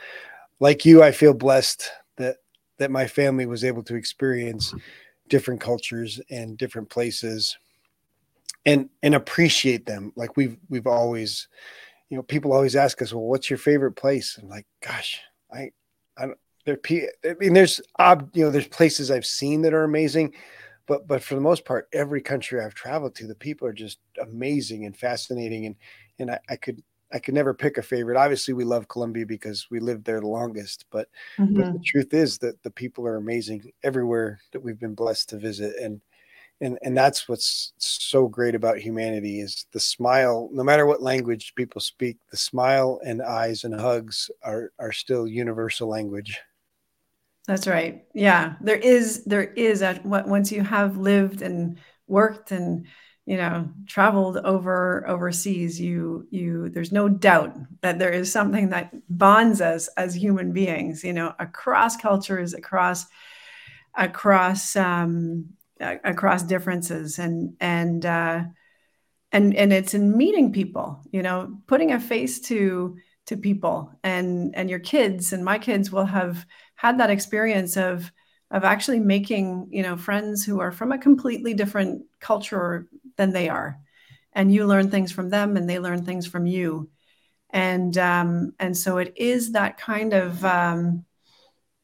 [0.59, 2.38] like you i feel blessed that
[2.78, 4.74] that my family was able to experience
[5.30, 7.57] different cultures and different places
[8.68, 11.47] and and appreciate them like we've we've always
[12.09, 15.20] you know people always ask us well what's your favorite place i'm like gosh
[15.51, 15.72] i
[16.18, 16.28] i
[16.65, 16.78] there
[17.26, 20.34] i mean there's ob, you know there's places i've seen that are amazing
[20.86, 23.99] but but for the most part every country i've traveled to the people are just
[24.22, 25.76] amazing and fascinating and
[26.20, 28.18] and i, I could I could never pick a favorite.
[28.18, 31.07] Obviously, we love Colombia because we lived there the longest, but,
[31.38, 31.53] mm-hmm.
[31.55, 35.38] but the truth is that the people are amazing everywhere that we've been blessed to
[35.38, 35.74] visit.
[35.82, 36.01] And
[36.62, 41.53] and and that's what's so great about humanity is the smile no matter what language
[41.55, 46.39] people speak the smile and eyes and hugs are are still universal language.
[47.47, 48.03] That's right.
[48.14, 52.88] Yeah there is there is what once you have lived and worked and
[53.26, 58.93] you know traveled over overseas you you there's no doubt that there is something that
[59.10, 63.05] bonds us as human beings you know across cultures across
[63.95, 65.45] across um,
[65.80, 68.43] across differences and and uh,
[69.32, 72.97] and and it's in meeting people you know putting a face to
[73.28, 75.34] to people and and your kids.
[75.34, 78.11] And my kids will have had that experience of
[78.49, 83.49] of actually making you know friends who are from a completely different culture than they
[83.49, 83.78] are.
[84.34, 86.89] And you learn things from them and they learn things from you.
[87.49, 91.05] And um and so it is that kind of um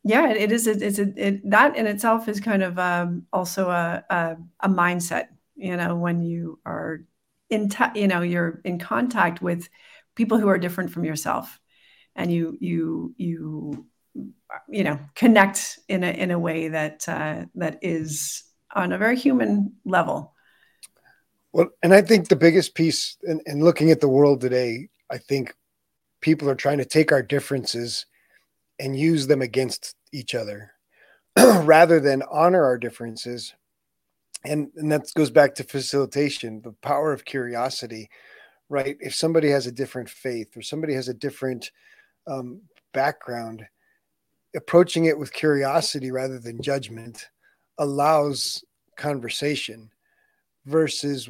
[0.03, 4.03] yeah it is it's a, it, that in itself is kind of um, also a,
[4.09, 7.03] a, a mindset you know when you are
[7.49, 9.69] in t- you know you're in contact with
[10.15, 11.59] people who are different from yourself.
[12.15, 13.87] And you you you
[14.69, 18.43] you know connect in a in a way that uh, that is
[18.75, 20.33] on a very human level.
[21.51, 25.19] Well and i think the biggest piece in, in looking at the world today i
[25.19, 25.53] think
[26.19, 28.07] people are trying to take our differences
[28.83, 30.73] and use them against each other
[31.37, 33.55] rather than honor our differences.
[34.43, 38.09] And, and that goes back to facilitation, the power of curiosity,
[38.67, 38.97] right?
[38.99, 41.71] If somebody has a different faith or somebody has a different
[42.27, 42.61] um,
[42.93, 43.65] background,
[44.53, 47.29] approaching it with curiosity rather than judgment
[47.77, 48.65] allows
[48.97, 49.89] conversation
[50.65, 51.29] versus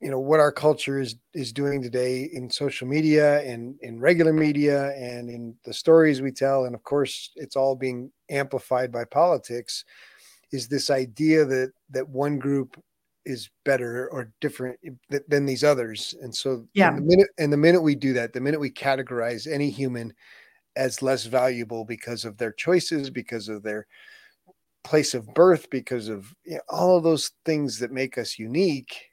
[0.00, 4.32] you know what our culture is is doing today in social media and in regular
[4.32, 6.64] media and in the stories we tell.
[6.66, 9.84] And of course it's all being amplified by politics
[10.52, 12.82] is this idea that that one group
[13.24, 14.78] is better or different
[15.28, 16.14] than these others.
[16.22, 16.94] And so yeah.
[16.94, 20.14] the minute and the minute we do that the minute we categorize any human
[20.76, 23.86] as less valuable because of their choices because of their
[24.84, 29.07] place of birth because of you know, all of those things that make us unique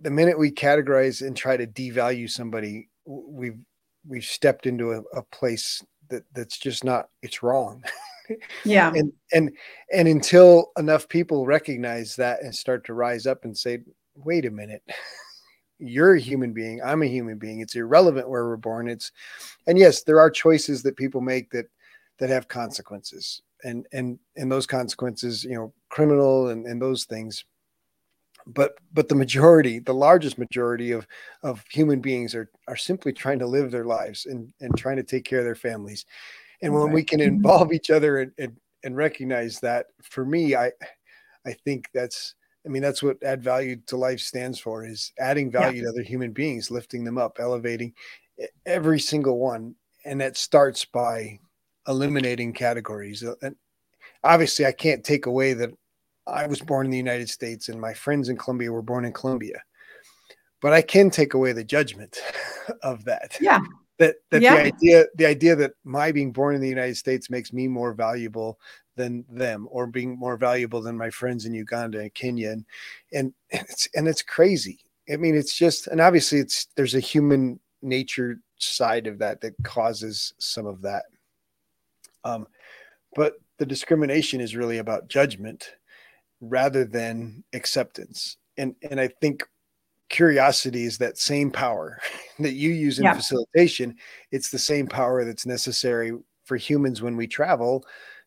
[0.00, 3.58] the minute we categorize and try to devalue somebody we've
[4.06, 7.82] we've stepped into a, a place that that's just not it's wrong.
[8.62, 8.92] Yeah.
[8.94, 9.50] And and
[9.90, 13.78] and until enough people recognize that and start to rise up and say
[14.16, 14.82] wait a minute.
[15.78, 16.82] You're a human being.
[16.84, 17.60] I'm a human being.
[17.60, 18.86] It's irrelevant where we're born.
[18.86, 19.12] It's
[19.66, 21.70] and yes there are choices that people make that
[22.18, 23.40] that have consequences.
[23.64, 27.46] And and and those consequences you know criminal and, and those things
[28.54, 31.06] but but the majority the largest majority of
[31.42, 35.02] of human beings are are simply trying to live their lives and and trying to
[35.02, 36.04] take care of their families
[36.62, 36.94] and when right.
[36.94, 37.28] we can mm-hmm.
[37.36, 40.70] involve each other and, and and recognize that for me i
[41.46, 42.34] i think that's
[42.66, 45.84] i mean that's what add value to life stands for is adding value yeah.
[45.84, 47.92] to other human beings lifting them up elevating
[48.66, 49.74] every single one
[50.04, 51.38] and that starts by
[51.88, 53.24] eliminating categories.
[53.42, 53.56] And
[54.22, 55.70] obviously, I can't take away that
[56.28, 59.12] I was born in the United States and my friends in Colombia were born in
[59.12, 59.62] Colombia,
[60.60, 62.18] but I can take away the judgment
[62.82, 63.36] of that.
[63.40, 63.60] Yeah.
[63.98, 64.54] That, that yeah.
[64.54, 67.92] the idea the idea that my being born in the United States makes me more
[67.92, 68.60] valuable
[68.94, 72.64] than them or being more valuable than my friends in Uganda and Kenya and
[73.12, 74.78] and it's and it's crazy.
[75.12, 79.54] I mean it's just and obviously it's there's a human nature side of that that
[79.64, 81.04] causes some of that.
[82.22, 82.46] Um,
[83.16, 85.72] but the discrimination is really about judgment
[86.40, 88.36] rather than acceptance.
[88.56, 89.44] And and I think
[90.08, 92.00] curiosity is that same power
[92.38, 93.14] that you use in yeah.
[93.14, 93.96] facilitation.
[94.30, 96.12] It's the same power that's necessary
[96.44, 97.84] for humans when we travel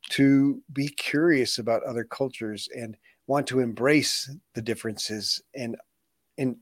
[0.09, 2.97] to be curious about other cultures and
[3.27, 5.75] want to embrace the differences and
[6.37, 6.55] and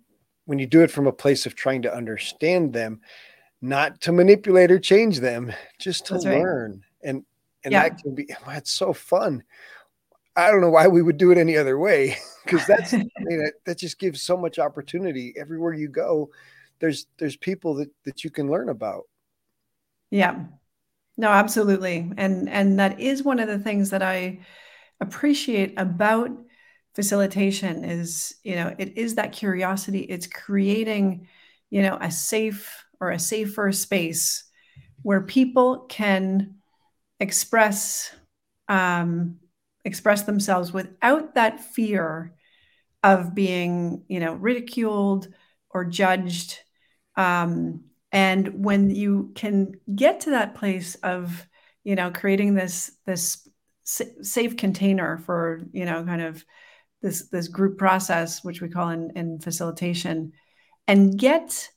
[0.45, 2.99] when you do it from a place of trying to understand them
[3.61, 7.25] not to manipulate or change them just to That's learn right and
[7.63, 7.83] and yeah.
[7.83, 9.43] that can be that's so fun
[10.43, 13.43] i don't know why we would do it any other way because that's I mean,
[13.43, 15.33] that, that just gives so much opportunity.
[15.37, 16.31] Everywhere you go
[16.79, 19.03] there's there's people that that you can learn about.
[20.09, 20.45] Yeah.
[21.17, 22.11] No absolutely.
[22.17, 24.39] And and that is one of the things that i
[25.01, 26.29] appreciate about
[26.93, 29.99] facilitation is you know it is that curiosity.
[29.99, 31.27] It's creating
[31.69, 34.43] you know a safe or a safer space
[35.01, 36.55] where people can
[37.19, 38.13] express
[38.67, 39.39] um,
[39.89, 42.33] express themselves without that fear
[43.03, 45.33] of being you know ridiculed
[45.69, 46.59] or judged.
[47.15, 51.47] Um, and when you can get to that place of
[51.83, 53.47] you know creating this this
[53.83, 56.45] safe container for you know kind of
[57.01, 60.31] this this group process which we call in, in facilitation
[60.87, 61.69] and get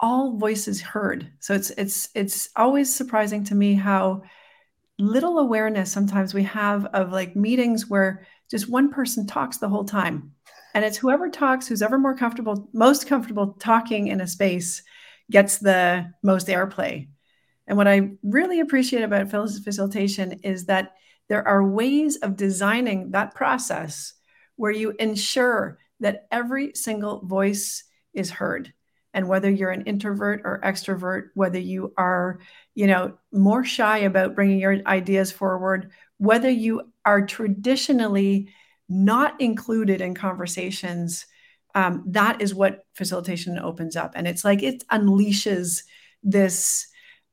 [0.00, 1.32] all voices heard.
[1.40, 4.22] So it's it's it's always surprising to me how
[5.02, 9.84] little awareness sometimes we have of like meetings where just one person talks the whole
[9.84, 10.32] time.
[10.74, 14.82] And it's whoever talks who's ever more comfortable most comfortable talking in a space
[15.30, 17.08] gets the most airplay.
[17.66, 20.92] And what i really appreciate about facilitation is that
[21.28, 24.14] there are ways of designing that process
[24.56, 28.72] where you ensure that every single voice is heard
[29.14, 32.40] and whether you're an introvert or extrovert whether you are
[32.74, 38.48] you know more shy about bringing your ideas forward whether you are traditionally
[38.88, 41.26] not included in conversations
[41.74, 44.12] um, that is what facilitation opens up.
[44.14, 45.82] And it's like it unleashes
[46.22, 46.86] this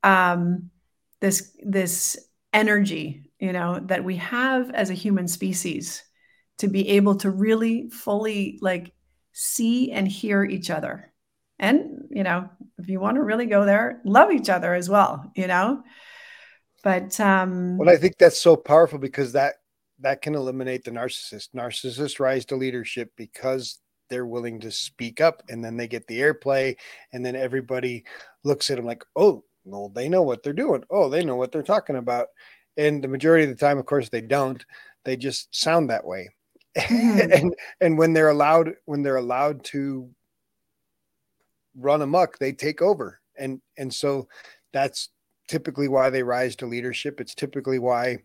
[0.04, 0.70] um,
[1.20, 2.18] this this
[2.52, 6.04] energy you know that we have as a human species
[6.58, 8.92] to be able to really fully like
[9.34, 11.09] see and hear each other
[11.60, 15.32] and you know if you want to really go there love each other as well
[15.36, 15.84] you know?
[16.82, 19.55] But um well i think that's so powerful because that
[20.01, 21.49] that can eliminate the narcissist.
[21.55, 23.80] Narcissists rise to leadership because
[24.10, 26.76] they're willing to speak up and then they get the airplay
[27.14, 28.03] and then everybody
[28.43, 30.84] looks at them like oh well they know what they're doing.
[30.89, 32.28] Oh they know what they're talking about.
[32.78, 34.64] And the majority of the time of course they don't.
[35.05, 36.30] They just sound that way.
[36.78, 37.32] Mm-hmm.
[37.32, 40.10] and and when they're allowed when they're allowed to
[41.80, 43.20] run amok, they take over.
[43.38, 44.28] And and so
[44.74, 45.10] that's
[45.48, 47.20] typically why they rise to leadership.
[47.20, 48.20] It's typically why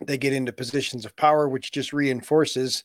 [0.00, 2.84] they get into positions of power, which just reinforces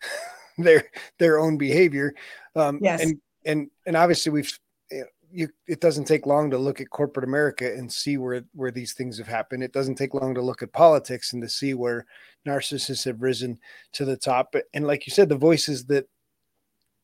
[0.58, 0.84] their
[1.18, 2.14] their own behavior.
[2.54, 3.02] Um, yes.
[3.02, 4.58] And and and obviously we've
[5.30, 8.94] you, it doesn't take long to look at corporate America and see where where these
[8.94, 9.62] things have happened.
[9.62, 12.06] It doesn't take long to look at politics and to see where
[12.46, 13.58] narcissists have risen
[13.92, 14.54] to the top.
[14.72, 16.06] And like you said, the voices that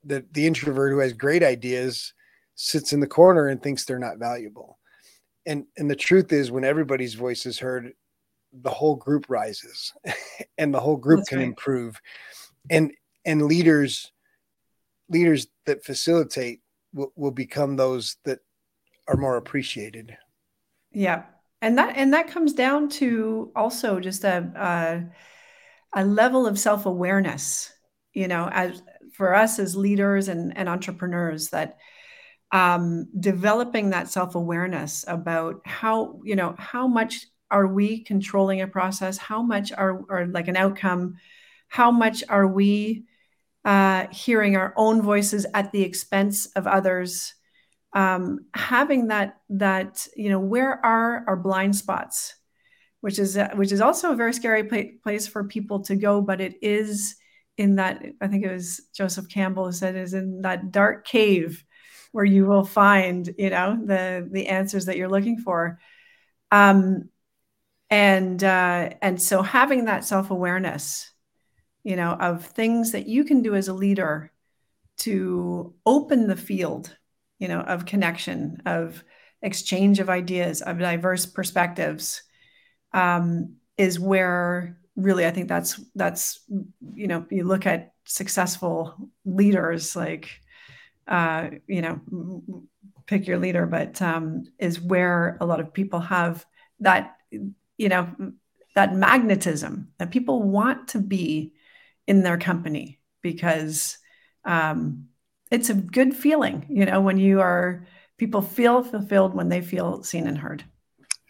[0.04, 2.12] that the introvert who has great ideas
[2.54, 4.78] sits in the corner and thinks they're not valuable.
[5.46, 7.92] And and the truth is, when everybody's voice is heard,
[8.52, 9.92] the whole group rises,
[10.58, 11.46] and the whole group That's can right.
[11.48, 12.00] improve.
[12.70, 12.92] And
[13.24, 14.12] and leaders
[15.08, 16.60] leaders that facilitate
[16.92, 18.38] will, will become those that
[19.08, 20.16] are more appreciated.
[20.92, 21.24] Yeah.
[21.60, 25.10] And that and that comes down to also just a
[25.94, 27.72] a, a level of self-awareness,
[28.14, 28.82] you know, as
[29.12, 31.78] for us as leaders and, and entrepreneurs that
[32.50, 39.16] um, developing that self-awareness about how, you know, how much are we controlling a process?
[39.16, 41.16] How much are, or like an outcome?
[41.68, 43.04] How much are we
[43.64, 47.34] uh, hearing our own voices at the expense of others,
[47.92, 52.34] um, having that that you know where are our blind spots,
[53.00, 56.20] which is uh, which is also a very scary pla- place for people to go,
[56.20, 57.16] but it is
[57.56, 61.64] in that I think it was Joseph Campbell who said is in that dark cave
[62.12, 65.78] where you will find you know the the answers that you're looking for.
[66.50, 67.08] Um,
[67.90, 71.12] and uh, and so having that self awareness
[71.84, 74.30] you know, of things that you can do as a leader
[74.98, 76.96] to open the field,
[77.38, 79.02] you know, of connection, of
[79.40, 82.22] exchange of ideas, of diverse perspectives,
[82.92, 86.40] um, is where really I think that's that's
[86.94, 90.40] you know you look at successful leaders like
[91.08, 92.00] uh, you know
[93.06, 96.44] pick your leader, but um, is where a lot of people have
[96.80, 98.08] that you know
[98.74, 101.52] that magnetism that people want to be
[102.06, 103.98] in their company because
[104.44, 105.08] um,
[105.50, 107.86] it's a good feeling, you know, when you are
[108.16, 110.64] people feel fulfilled when they feel seen and heard.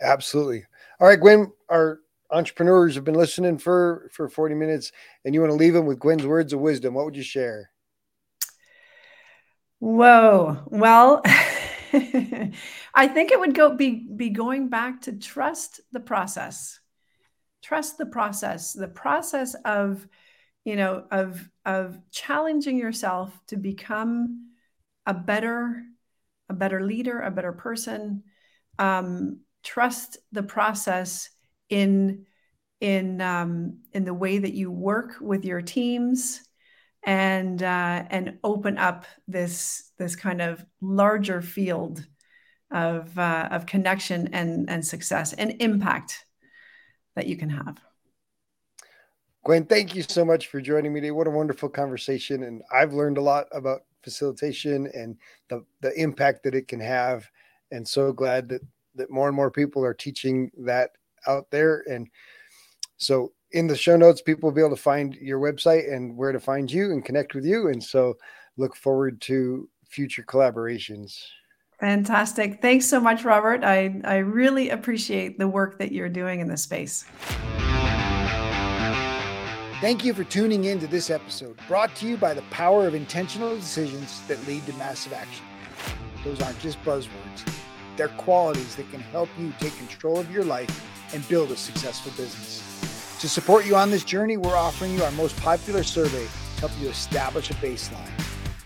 [0.01, 0.65] Absolutely.
[1.01, 2.01] All right, Gwyn, our
[2.33, 4.93] entrepreneurs have been listening for for 40 minutes
[5.25, 6.95] and you want to leave them with Gwyn's words of wisdom.
[6.95, 7.71] What would you share?
[9.79, 10.63] Whoa.
[10.67, 16.81] Well, I think it would go be be going back to trust the process.
[17.63, 18.73] Trust the process.
[18.73, 20.07] The process of
[20.65, 24.51] you know of of challenging yourself to become
[25.07, 25.83] a better
[26.49, 28.23] a better leader a better person
[28.79, 31.31] um, trust the process
[31.73, 32.27] in
[32.81, 36.41] in um, in the way that you work with your teams
[37.03, 42.07] and uh, and open up this this kind of larger field
[42.71, 46.27] of uh, of connection and and success and impact
[47.17, 47.79] that you can have
[49.45, 51.11] Gwyn, thank you so much for joining me today.
[51.11, 52.45] What a wonderful conversation.
[52.45, 55.17] And I've learned a lot about facilitation and
[55.49, 57.29] the, the impact that it can have.
[57.73, 58.61] And so glad that,
[58.95, 60.93] that more and more people are teaching that
[61.27, 61.85] out there.
[61.91, 62.09] And
[62.97, 66.33] so in the show notes, people will be able to find your website and where
[66.33, 67.69] to find you and connect with you.
[67.69, 68.17] And so
[68.57, 71.19] look forward to future collaborations.
[71.81, 72.63] Fantastic.
[72.63, 73.65] Thanks so much, Robert.
[73.65, 77.05] I, I really appreciate the work that you're doing in this space.
[79.81, 82.95] Thank you for tuning in to this episode, brought to you by the power of
[82.95, 85.45] intentional decisions that lead to massive action.
[86.23, 87.53] Those aren't just buzzwords,
[87.97, 90.71] they're qualities that can help you take control of your life
[91.13, 93.19] and build a successful business.
[93.21, 96.73] To support you on this journey, we're offering you our most popular survey to help
[96.81, 98.11] you establish a baseline.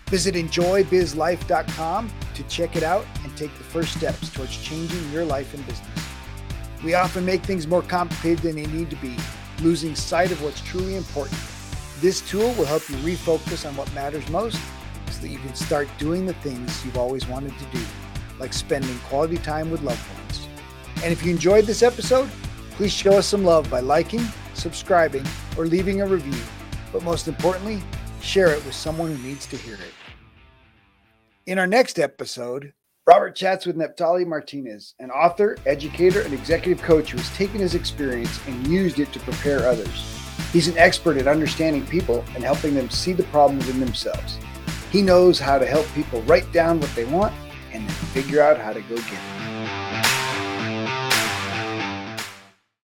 [0.09, 5.53] Visit enjoybizlife.com to check it out and take the first steps towards changing your life
[5.53, 6.07] and business.
[6.83, 9.15] We often make things more complicated than they need to be
[9.61, 11.39] losing sight of what's truly important.
[11.99, 14.59] This tool will help you refocus on what matters most
[15.09, 17.83] so that you can start doing the things you've always wanted to do,
[18.39, 20.46] like spending quality time with loved ones.
[21.03, 22.29] And if you enjoyed this episode,
[22.71, 24.21] please show us some love by liking,
[24.53, 25.25] subscribing,
[25.57, 26.41] or leaving a review.
[26.91, 27.81] But most importantly,
[28.21, 29.93] share it with someone who needs to hear it.
[31.45, 32.73] In our next episode,
[33.05, 37.73] Robert chats with Neptali Martinez, an author, educator, and executive coach who has taken his
[37.73, 40.13] experience and used it to prepare others.
[40.51, 44.37] He's an expert at understanding people and helping them see the problems in themselves.
[44.91, 47.33] He knows how to help people write down what they want
[47.71, 49.36] and then figure out how to go get it.